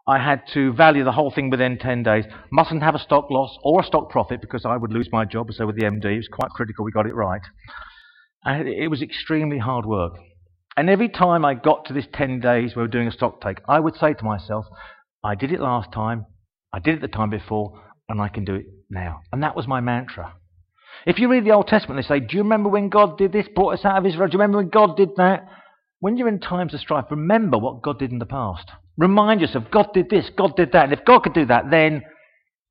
I 0.07 0.19
had 0.19 0.43
to 0.53 0.73
value 0.75 1.03
the 1.03 1.13
whole 1.13 1.31
thing 1.31 1.49
within 1.51 1.79
10 1.79 2.03
days. 2.03 2.25
Mustn't 2.53 2.83
have 2.83 2.95
a 2.95 2.99
stock 2.99 3.31
loss 3.31 3.57
or 3.63 3.81
a 3.81 3.85
stock 3.85 4.11
profit 4.11 4.41
because 4.41 4.65
I 4.67 4.77
would 4.77 4.93
lose 4.93 5.09
my 5.11 5.25
job. 5.25 5.49
So 5.53 5.67
with 5.67 5.77
the 5.77 5.87
MD, 5.87 6.05
it 6.05 6.17
was 6.17 6.29
quite 6.31 6.51
critical 6.51 6.85
we 6.85 6.93
got 6.93 7.07
it 7.07 7.15
right. 7.15 7.41
And 8.45 8.69
it 8.69 8.89
was 8.89 9.01
extremely 9.01 9.59
hard 9.59 9.87
work. 9.87 10.13
And 10.77 10.91
every 10.91 11.09
time 11.09 11.45
I 11.45 11.55
got 11.55 11.87
to 11.87 11.95
this 11.95 12.07
10 12.13 12.41
days 12.41 12.75
where 12.75 12.83
we 12.83 12.89
were 12.89 12.93
doing 12.93 13.09
a 13.09 13.13
stock 13.13 13.41
take, 13.41 13.61
I 13.67 13.81
would 13.81 13.95
say 13.97 14.13
to 14.13 14.25
myself, 14.25 14.67
I 15.23 15.35
did 15.35 15.53
it 15.53 15.61
last 15.61 15.93
time, 15.93 16.27
I 16.73 16.81
did 16.81 16.97
it 16.97 17.01
the 17.01 17.09
time 17.09 17.31
before, 17.31 17.81
and 18.09 18.21
I 18.21 18.29
can 18.29 18.45
do 18.45 18.57
it 18.57 18.67
now. 18.95 19.21
And 19.33 19.43
that 19.43 19.57
was 19.57 19.67
my 19.67 19.81
mantra. 19.81 20.35
If 21.07 21.19
you 21.19 21.29
read 21.29 21.45
the 21.45 21.53
Old 21.53 21.67
Testament, 21.67 22.01
they 22.01 22.09
say, 22.09 22.21
Do 22.21 22.37
you 22.37 22.43
remember 22.43 22.71
when 22.71 22.89
God 22.89 23.19
did 23.19 23.33
this, 23.33 23.47
brought 23.55 23.75
us 23.75 23.85
out 23.85 23.99
of 23.99 24.07
Israel? 24.07 24.29
Do 24.29 24.33
you 24.33 24.39
remember 24.39 24.59
when 24.59 24.71
God 24.71 24.97
did 24.97 25.11
that? 25.17 25.47
When 26.01 26.17
you're 26.17 26.29
in 26.29 26.41
times 26.41 26.75
of 26.75 26.81
strife, 26.81 27.07
remember 27.11 27.59
what 27.59 27.83
God 27.83 27.99
did 27.99 28.13
in 28.13 28.19
the 28.19 28.27
past. 28.27 28.71
Remind 28.97 29.41
yourself, 29.41 29.65
God 29.71 29.89
did 29.93 30.09
this, 30.09 30.31
God 30.37 30.57
did 30.57 30.73
that. 30.73 30.85
And 30.85 30.93
if 30.93 31.05
God 31.05 31.21
could 31.21 31.35
do 31.35 31.47
that, 31.47 31.71
then 31.71 32.03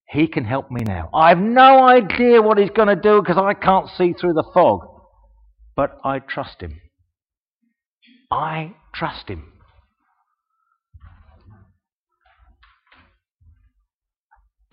He 0.09 0.27
can 0.27 0.45
help 0.45 0.71
me 0.71 0.83
now. 0.83 1.09
I 1.13 1.29
have 1.29 1.39
no 1.39 1.83
idea 1.83 2.41
what 2.41 2.57
He's 2.57 2.69
going 2.69 2.87
to 2.87 2.95
do 2.95 3.21
because 3.21 3.37
I 3.37 3.53
can't 3.53 3.89
see 3.97 4.13
through 4.13 4.33
the 4.33 4.49
fog. 4.53 4.81
But 5.75 5.97
I 6.03 6.19
trust 6.19 6.61
Him. 6.61 6.79
I 8.31 8.73
trust 8.95 9.27
Him. 9.27 9.52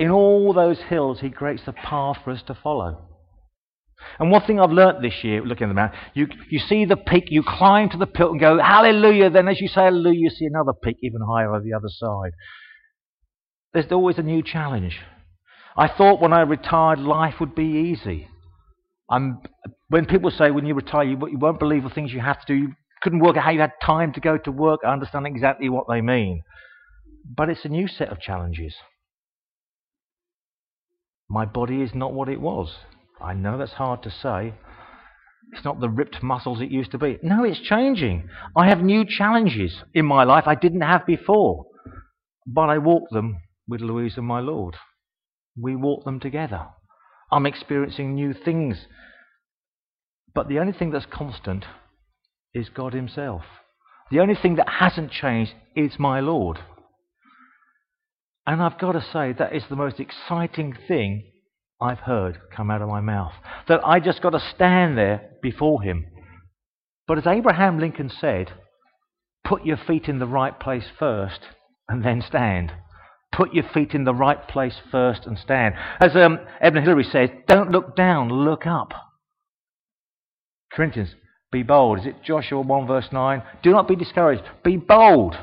In 0.01 0.11
all 0.11 0.55
those 0.55 0.79
hills, 0.89 1.21
He 1.21 1.29
creates 1.29 1.63
the 1.67 1.75
path 1.75 2.17
for 2.25 2.31
us 2.31 2.43
to 2.47 2.55
follow. 2.55 3.07
And 4.19 4.31
one 4.31 4.41
thing 4.47 4.59
I've 4.59 4.71
learnt 4.71 5.03
this 5.03 5.23
year, 5.23 5.45
looking 5.45 5.65
at 5.65 5.69
the 5.69 5.75
map, 5.75 5.95
you, 6.15 6.27
you 6.49 6.59
see 6.59 6.87
the 6.87 6.97
peak, 6.97 7.25
you 7.29 7.43
climb 7.47 7.91
to 7.91 7.99
the 7.99 8.07
peak 8.07 8.29
and 8.31 8.41
go, 8.41 8.59
hallelujah. 8.59 9.29
Then 9.29 9.47
as 9.47 9.61
you 9.61 9.69
say 9.69 9.83
hallelujah, 9.83 10.19
you 10.19 10.31
see 10.31 10.47
another 10.47 10.73
peak 10.73 10.97
even 11.03 11.21
higher 11.21 11.53
on 11.53 11.63
the 11.69 11.75
other 11.75 11.91
side. 11.91 12.33
There's 13.75 13.93
always 13.93 14.17
a 14.17 14.23
new 14.23 14.43
challenge. 14.43 14.99
I 15.77 15.87
thought 15.87 16.23
when 16.23 16.33
I 16.33 16.41
retired, 16.41 16.99
life 16.99 17.35
would 17.39 17.55
be 17.55 17.93
easy. 17.93 18.27
I'm, 19.11 19.43
when 19.91 20.07
people 20.07 20.31
say 20.31 20.51
when 20.51 20.65
you 20.65 20.73
retire, 20.73 21.05
you, 21.05 21.19
you 21.31 21.39
won't 21.39 21.59
believe 21.59 21.83
the 21.83 21.91
things 21.91 22.11
you 22.11 22.21
have 22.21 22.41
to 22.47 22.47
do. 22.47 22.55
You 22.55 22.73
couldn't 23.03 23.21
work 23.21 23.37
out 23.37 23.45
how 23.45 23.51
you 23.51 23.61
had 23.61 23.73
time 23.85 24.15
to 24.15 24.21
go 24.21 24.39
to 24.39 24.51
work. 24.51 24.81
I 24.83 24.95
understand 24.95 25.27
exactly 25.27 25.69
what 25.69 25.85
they 25.91 26.01
mean. 26.01 26.43
But 27.37 27.51
it's 27.51 27.67
a 27.67 27.69
new 27.69 27.87
set 27.87 28.09
of 28.09 28.19
challenges. 28.19 28.75
My 31.31 31.45
body 31.45 31.81
is 31.81 31.95
not 31.95 32.12
what 32.12 32.29
it 32.29 32.40
was. 32.40 32.75
I 33.21 33.35
know 33.35 33.57
that's 33.57 33.75
hard 33.75 34.03
to 34.03 34.11
say. 34.11 34.53
It's 35.53 35.64
not 35.64 35.81
the 35.81 35.88
ripped 35.88 36.25
muscles 36.25 36.61
it 36.61 36.73
used 36.73 36.90
to 36.90 36.99
be. 36.99 37.19
No, 37.23 37.45
it's 37.45 37.61
changing. 37.61 38.29
I 38.57 38.69
have 38.69 38.83
new 38.83 39.05
challenges 39.05 39.77
in 39.95 40.07
my 40.07 40.25
life 40.25 40.45
I 40.47 40.57
didn't 40.57 40.81
have 40.81 41.07
before. 41.07 41.66
But 42.47 42.69
I 42.69 42.79
walk 42.79 43.05
them 43.11 43.43
with 43.69 43.81
Louise 43.81 44.14
and 44.16 44.27
my 44.27 44.40
Lord. 44.40 44.77
We 45.57 45.77
walk 45.77 46.05
them 46.05 46.19
together. 46.19 46.66
I'm 47.31 47.47
experiencing 47.47 48.14
new 48.14 48.35
things. 48.35 48.87
But 50.35 50.49
the 50.49 50.59
only 50.59 50.73
thing 50.73 50.90
that's 50.90 51.07
constant 51.07 51.64
is 52.55 52.69
God 52.69 52.93
Himself. 52.93 53.43
The 54.11 54.19
only 54.19 54.35
thing 54.35 54.57
that 54.57 54.69
hasn't 54.81 55.12
changed 55.12 55.53
is 55.77 55.93
my 55.97 56.19
Lord. 56.19 56.59
And 58.46 58.62
I've 58.62 58.79
got 58.79 58.92
to 58.92 59.05
say, 59.12 59.33
that 59.38 59.55
is 59.55 59.64
the 59.68 59.76
most 59.76 60.00
exciting 60.00 60.76
thing 60.88 61.31
I've 61.81 62.00
heard 62.00 62.38
come 62.55 62.70
out 62.70 62.83
of 62.83 62.88
my 62.88 63.00
mouth. 63.00 63.33
That 63.68 63.81
I 63.85 64.00
just 64.00 64.22
got 64.22 64.31
to 64.31 64.53
stand 64.55 64.96
there 64.98 65.31
before 65.42 65.83
Him. 65.83 66.07
But 67.07 67.18
as 67.18 67.26
Abraham 67.26 67.79
Lincoln 67.79 68.11
said, 68.11 68.53
put 69.44 69.64
your 69.64 69.79
feet 69.79 70.07
in 70.09 70.18
the 70.18 70.26
right 70.26 70.59
place 70.59 70.87
first 70.98 71.40
and 71.88 72.05
then 72.05 72.22
stand. 72.26 72.72
Put 73.33 73.55
your 73.55 73.64
feet 73.72 73.94
in 73.94 74.05
the 74.05 74.14
right 74.14 74.46
place 74.48 74.76
first 74.90 75.26
and 75.26 75.38
stand. 75.38 75.74
As 76.00 76.16
um, 76.16 76.38
Edmund 76.61 76.87
Hillary 76.87 77.05
says, 77.05 77.31
don't 77.46 77.70
look 77.70 77.96
down, 77.96 78.29
look 78.29 78.66
up. 78.66 78.92
Corinthians, 80.72 81.14
be 81.50 81.62
bold. 81.62 82.00
Is 82.00 82.07
it 82.07 82.22
Joshua 82.24 82.61
1 82.61 82.87
verse 82.87 83.09
9? 83.12 83.42
Do 83.62 83.70
not 83.70 83.88
be 83.88 83.96
discouraged. 83.96 84.42
Be 84.64 84.76
bold. 84.76 85.37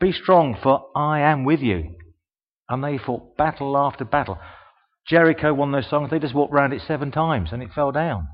Be 0.00 0.12
strong, 0.12 0.56
for 0.62 0.86
I 0.94 1.20
am 1.20 1.44
with 1.44 1.60
you. 1.60 1.96
And 2.68 2.84
they 2.84 2.98
fought 2.98 3.36
battle 3.36 3.76
after 3.76 4.04
battle. 4.04 4.38
Jericho, 5.06 5.54
won 5.54 5.72
those 5.72 5.88
songs, 5.88 6.10
they 6.10 6.18
just 6.18 6.34
walked 6.34 6.52
around 6.52 6.72
it 6.72 6.82
seven 6.86 7.10
times 7.10 7.50
and 7.52 7.62
it 7.62 7.72
fell 7.74 7.92
down. 7.92 8.28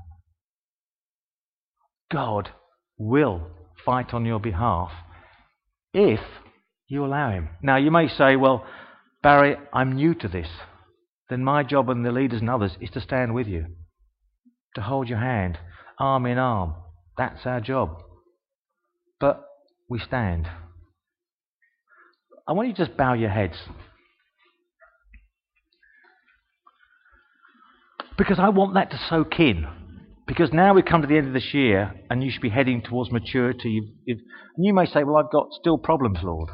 God 2.11 2.49
will 2.97 3.47
fight 3.85 4.13
on 4.13 4.25
your 4.25 4.39
behalf 4.39 4.91
if 5.93 6.19
you 6.87 7.05
allow 7.05 7.31
Him. 7.31 7.49
Now, 7.61 7.77
you 7.77 7.91
may 7.91 8.07
say, 8.07 8.35
well, 8.35 8.65
Barry, 9.23 9.55
I'm 9.73 9.95
new 9.95 10.13
to 10.15 10.27
this. 10.27 10.47
Then 11.29 11.43
my 11.43 11.63
job 11.63 11.89
and 11.89 12.05
the 12.05 12.11
leaders 12.11 12.41
and 12.41 12.49
others 12.49 12.71
is 12.79 12.91
to 12.91 13.01
stand 13.01 13.33
with 13.33 13.47
you, 13.47 13.65
to 14.75 14.81
hold 14.81 15.09
your 15.09 15.19
hand, 15.19 15.57
arm 15.97 16.25
in 16.25 16.37
arm. 16.37 16.75
That's 17.17 17.45
our 17.45 17.61
job. 17.61 18.01
But 19.19 19.43
we 19.89 19.99
stand. 19.99 20.47
I 22.47 22.51
want 22.51 22.67
you 22.67 22.75
to 22.75 22.85
just 22.85 22.97
bow 22.97 23.13
your 23.13 23.31
heads. 23.31 23.55
Because 28.17 28.39
I 28.39 28.49
want 28.49 28.75
that 28.75 28.91
to 28.91 28.99
soak 29.09 29.39
in. 29.39 29.65
Because 30.27 30.51
now 30.51 30.73
we've 30.73 30.85
come 30.85 31.01
to 31.01 31.07
the 31.07 31.17
end 31.17 31.27
of 31.27 31.33
this 31.33 31.53
year 31.53 31.93
and 32.09 32.23
you 32.23 32.31
should 32.31 32.41
be 32.41 32.49
heading 32.49 32.81
towards 32.81 33.11
maturity. 33.11 33.69
You've, 33.69 33.89
you've, 34.05 34.19
and 34.57 34.65
you 34.65 34.73
may 34.73 34.85
say, 34.85 35.03
Well, 35.03 35.17
I've 35.17 35.31
got 35.31 35.47
still 35.59 35.77
problems, 35.77 36.19
Lord. 36.23 36.49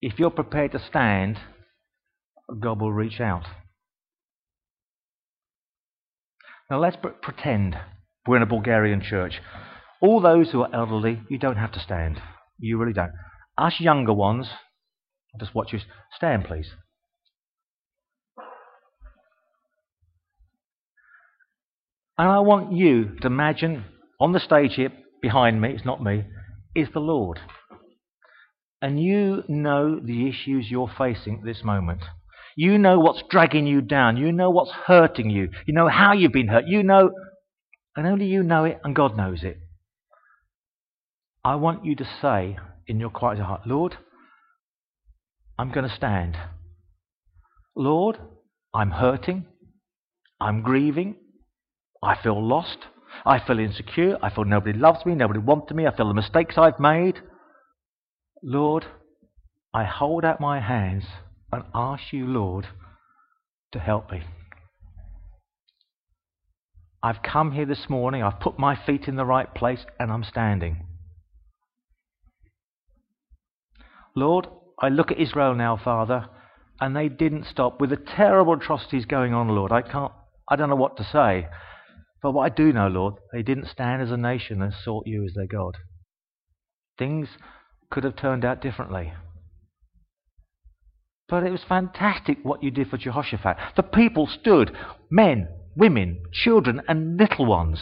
If 0.00 0.18
you're 0.18 0.30
prepared 0.30 0.72
to 0.72 0.78
stand, 0.88 1.38
God 2.60 2.80
will 2.80 2.92
reach 2.92 3.20
out. 3.20 3.44
Now 6.70 6.80
let's 6.80 6.96
pretend 7.22 7.76
we're 8.26 8.36
in 8.36 8.42
a 8.42 8.46
Bulgarian 8.46 9.00
church. 9.00 9.40
All 10.00 10.20
those 10.20 10.50
who 10.50 10.62
are 10.62 10.74
elderly, 10.74 11.20
you 11.28 11.38
don't 11.38 11.56
have 11.56 11.72
to 11.72 11.80
stand. 11.80 12.20
You 12.58 12.78
really 12.78 12.92
don't. 12.92 13.12
Us 13.58 13.74
younger 13.78 14.12
ones, 14.12 14.48
just 15.38 15.54
watch 15.54 15.72
you. 15.72 15.80
Stand, 16.16 16.44
please. 16.44 16.68
And 22.18 22.28
I 22.28 22.38
want 22.40 22.72
you 22.72 23.16
to 23.20 23.26
imagine 23.26 23.84
on 24.20 24.32
the 24.32 24.40
stage 24.40 24.74
here, 24.74 24.92
behind 25.20 25.60
me, 25.60 25.70
it's 25.70 25.84
not 25.84 26.02
me, 26.02 26.24
is 26.74 26.88
the 26.92 27.00
Lord. 27.00 27.38
And 28.80 29.02
you 29.02 29.42
know 29.48 30.00
the 30.00 30.28
issues 30.28 30.70
you're 30.70 30.90
facing 30.96 31.38
at 31.38 31.44
this 31.44 31.62
moment. 31.62 32.02
You 32.56 32.78
know 32.78 32.98
what's 32.98 33.22
dragging 33.28 33.66
you 33.66 33.82
down. 33.82 34.16
You 34.16 34.32
know 34.32 34.50
what's 34.50 34.70
hurting 34.70 35.28
you. 35.28 35.50
You 35.66 35.74
know 35.74 35.88
how 35.88 36.14
you've 36.14 36.32
been 36.32 36.48
hurt. 36.48 36.64
You 36.66 36.82
know, 36.82 37.10
and 37.96 38.06
only 38.06 38.26
you 38.26 38.42
know 38.42 38.64
it, 38.64 38.80
and 38.82 38.96
God 38.96 39.16
knows 39.16 39.42
it. 39.42 39.58
I 41.44 41.56
want 41.56 41.84
you 41.84 41.96
to 41.96 42.08
say 42.22 42.56
in 42.86 42.98
your 42.98 43.10
quiet 43.10 43.38
heart, 43.40 43.66
Lord, 43.66 43.96
I'm 45.58 45.70
going 45.70 45.88
to 45.88 45.94
stand. 45.94 46.36
Lord, 47.74 48.18
I'm 48.74 48.90
hurting. 48.90 49.46
I'm 50.40 50.62
grieving. 50.62 51.16
I 52.02 52.16
feel 52.22 52.42
lost. 52.42 52.78
I 53.24 53.38
feel 53.44 53.58
insecure. 53.58 54.18
I 54.22 54.30
feel 54.30 54.44
nobody 54.44 54.78
loves 54.78 55.04
me. 55.06 55.14
Nobody 55.14 55.40
wants 55.40 55.72
me. 55.72 55.86
I 55.86 55.96
feel 55.96 56.08
the 56.08 56.14
mistakes 56.14 56.56
I've 56.58 56.78
made. 56.78 57.20
Lord, 58.42 58.84
I 59.72 59.84
hold 59.84 60.24
out 60.24 60.40
my 60.40 60.60
hands 60.60 61.04
and 61.52 61.64
ask 61.74 62.12
you, 62.12 62.26
Lord, 62.26 62.66
to 63.72 63.78
help 63.78 64.10
me. 64.10 64.22
I've 67.02 67.22
come 67.22 67.52
here 67.52 67.66
this 67.66 67.88
morning, 67.88 68.22
I've 68.22 68.40
put 68.40 68.58
my 68.58 68.76
feet 68.84 69.06
in 69.06 69.16
the 69.16 69.24
right 69.24 69.54
place, 69.54 69.84
and 70.00 70.10
I'm 70.10 70.24
standing. 70.24 70.86
Lord, 74.16 74.48
I 74.80 74.88
look 74.88 75.12
at 75.12 75.20
Israel 75.20 75.54
now, 75.54 75.78
Father, 75.82 76.26
and 76.80 76.96
they 76.96 77.08
didn't 77.08 77.46
stop 77.46 77.80
with 77.80 77.90
the 77.90 77.96
terrible 77.96 78.54
atrocities 78.54 79.04
going 79.04 79.34
on, 79.34 79.48
Lord. 79.48 79.72
I 79.72 79.82
can't, 79.82 80.12
I 80.48 80.56
don't 80.56 80.68
know 80.68 80.76
what 80.76 80.96
to 80.96 81.04
say. 81.04 81.46
But 82.26 82.32
what 82.32 82.50
I 82.50 82.56
do 82.56 82.72
know, 82.72 82.88
Lord, 82.88 83.14
they 83.32 83.44
didn't 83.44 83.68
stand 83.68 84.02
as 84.02 84.10
a 84.10 84.16
nation 84.16 84.60
and 84.60 84.74
sought 84.74 85.06
you 85.06 85.24
as 85.24 85.34
their 85.34 85.46
God. 85.46 85.76
Things 86.98 87.28
could 87.88 88.02
have 88.02 88.16
turned 88.16 88.44
out 88.44 88.60
differently. 88.60 89.12
But 91.28 91.44
it 91.44 91.52
was 91.52 91.62
fantastic 91.62 92.38
what 92.42 92.64
you 92.64 92.72
did 92.72 92.90
for 92.90 92.96
Jehoshaphat. 92.96 93.58
The 93.76 93.84
people 93.84 94.26
stood, 94.26 94.76
men, 95.08 95.46
women, 95.76 96.24
children, 96.32 96.82
and 96.88 97.16
little 97.16 97.46
ones. 97.46 97.78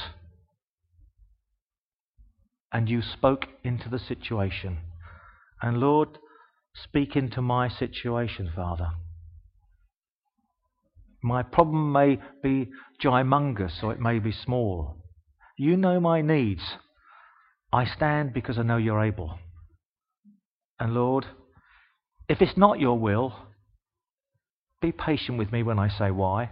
And 2.71 2.91
you 2.91 3.01
spoke 3.01 3.47
into 3.65 3.89
the 3.89 3.99
situation. 3.99 4.77
And 5.63 5.79
Lord, 5.79 6.19
speak 6.75 7.17
into 7.17 7.41
my 7.41 7.71
situation, 7.71 8.53
Father. 8.55 8.91
My 11.25 11.43
problem 11.43 11.91
may 11.91 12.19
be 12.43 12.69
gymongous 13.03 13.83
or 13.83 13.95
it 13.95 13.99
may 13.99 14.19
be 14.19 14.31
small. 14.31 14.99
You 15.57 15.75
know 15.75 15.99
my 15.99 16.21
needs. 16.21 16.61
I 17.73 17.87
stand 17.87 18.35
because 18.35 18.59
I 18.59 18.63
know 18.63 18.77
you're 18.77 19.03
able. 19.03 19.39
And 20.79 20.93
Lord, 20.93 21.25
if 22.29 22.43
it's 22.43 22.59
not 22.59 22.79
your 22.79 22.99
will, 22.99 23.35
be 24.83 24.93
patient 24.93 25.39
with 25.39 25.51
me 25.51 25.63
when 25.63 25.79
I 25.79 25.89
say 25.89 26.11
why. 26.11 26.51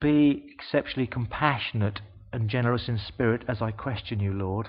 Be 0.00 0.44
exceptionally 0.58 1.06
compassionate 1.06 2.00
and 2.32 2.50
generous 2.50 2.88
in 2.88 2.98
spirit 2.98 3.42
as 3.46 3.62
I 3.62 3.70
question 3.70 4.18
you, 4.18 4.32
Lord, 4.32 4.68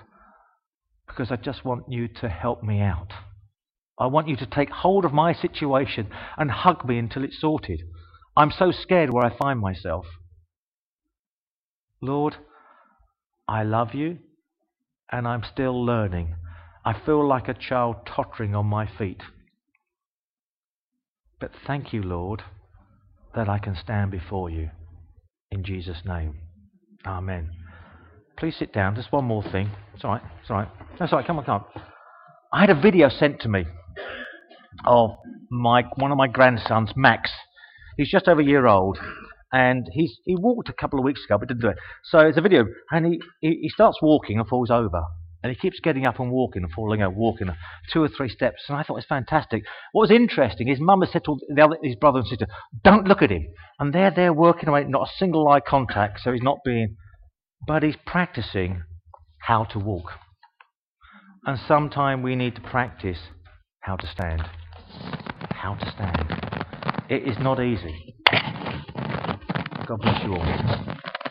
because 1.07 1.31
I 1.31 1.37
just 1.37 1.65
want 1.65 1.91
you 1.91 2.07
to 2.21 2.29
help 2.29 2.61
me 2.61 2.81
out. 2.81 3.13
I 3.97 4.05
want 4.05 4.27
you 4.27 4.35
to 4.35 4.45
take 4.45 4.69
hold 4.69 5.05
of 5.05 5.11
my 5.11 5.33
situation 5.33 6.11
and 6.37 6.51
hug 6.51 6.87
me 6.87 6.99
until 6.99 7.23
it's 7.23 7.41
sorted. 7.41 7.81
I'm 8.37 8.51
so 8.51 8.71
scared 8.71 9.09
where 9.09 9.25
I 9.25 9.35
find 9.35 9.59
myself. 9.59 10.05
Lord, 12.01 12.35
I 13.47 13.63
love 13.63 13.95
you 13.95 14.19
and 15.11 15.27
I'm 15.27 15.43
still 15.51 15.83
learning. 15.83 16.35
I 16.85 16.93
feel 17.03 17.27
like 17.27 17.47
a 17.47 17.55
child 17.55 17.95
tottering 18.05 18.53
on 18.53 18.67
my 18.67 18.87
feet. 18.87 19.23
But 21.39 21.49
thank 21.65 21.91
you, 21.91 22.03
Lord, 22.03 22.43
that 23.35 23.49
I 23.49 23.57
can 23.57 23.75
stand 23.75 24.11
before 24.11 24.51
you. 24.51 24.69
In 25.49 25.63
Jesus' 25.63 26.03
name. 26.05 26.35
Amen. 27.07 27.49
Please 28.37 28.55
sit 28.59 28.71
down. 28.71 28.95
Just 28.95 29.11
one 29.11 29.25
more 29.25 29.43
thing. 29.51 29.71
It's 29.95 30.05
all 30.05 30.11
right. 30.11 30.21
It's 30.41 30.51
all 30.51 30.57
right. 30.57 30.69
That's 30.99 31.11
all 31.11 31.17
right. 31.17 31.25
Come 31.25 31.39
on, 31.39 31.45
come 31.45 31.63
on. 31.75 31.81
I 32.53 32.61
had 32.61 32.69
a 32.69 32.79
video 32.79 33.09
sent 33.09 33.41
to 33.41 33.49
me 33.49 33.65
of 34.85 35.09
my 35.49 35.83
one 35.95 36.11
of 36.11 36.17
my 36.17 36.27
grandsons, 36.27 36.91
Max. 36.95 37.31
He's 37.97 38.09
just 38.09 38.27
over 38.27 38.41
a 38.41 38.45
year 38.45 38.67
old, 38.67 38.97
and 39.51 39.87
he's 39.91 40.17
he 40.25 40.35
walked 40.35 40.69
a 40.69 40.73
couple 40.73 40.99
of 40.99 41.05
weeks 41.05 41.23
ago, 41.25 41.37
but 41.37 41.47
didn't 41.47 41.61
do 41.61 41.69
it. 41.69 41.77
So 42.05 42.19
it's 42.19 42.37
a 42.37 42.41
video, 42.41 42.65
and 42.91 43.05
he, 43.05 43.21
he, 43.41 43.59
he 43.63 43.69
starts 43.69 43.97
walking 44.01 44.39
and 44.39 44.47
falls 44.47 44.69
over. 44.69 45.01
And 45.43 45.55
he 45.55 45.59
keeps 45.59 45.79
getting 45.79 46.07
up 46.07 46.19
and 46.19 46.31
walking 46.31 46.63
and 46.63 46.71
falling 46.71 47.03
over, 47.03 47.15
walking 47.15 47.47
two 47.93 48.01
or 48.01 48.09
three 48.09 48.27
steps. 48.27 48.63
And 48.67 48.77
I 48.77 48.81
thought 48.81 48.95
it 48.95 48.97
was 48.97 49.05
fantastic. 49.07 49.63
What 49.91 50.09
was 50.09 50.11
interesting, 50.11 50.67
his 50.67 50.79
mum 50.79 51.01
had 51.01 51.11
said 51.11 51.25
to 51.25 51.37
the 51.47 51.61
other, 51.63 51.77
his 51.83 51.95
brother 51.95 52.19
and 52.19 52.27
sister, 52.27 52.47
don't 52.83 53.07
look 53.07 53.21
at 53.21 53.29
him. 53.29 53.45
And 53.79 53.93
they're 53.93 54.11
there 54.11 54.33
working 54.33 54.67
away, 54.67 54.85
not 54.85 55.07
a 55.07 55.17
single 55.17 55.47
eye 55.47 55.59
contact, 55.59 56.21
so 56.23 56.31
he's 56.33 56.41
not 56.41 56.57
being, 56.65 56.95
but 57.67 57.83
he's 57.83 57.95
practicing 58.05 58.81
how 59.41 59.63
to 59.65 59.79
walk. 59.79 60.11
And 61.45 61.59
sometime 61.67 62.23
we 62.23 62.35
need 62.35 62.55
to 62.55 62.61
practice 62.61 63.19
how 63.81 63.95
to 63.95 64.07
stand. 64.07 64.41
How 65.51 65.75
to 65.75 65.91
stand. 65.91 66.46
It 67.09 67.25
is 67.25 67.37
not 67.39 67.61
easy. 67.61 68.15
God 69.87 70.01
bless 70.01 70.23
you 70.25 70.33
all. 70.33 70.96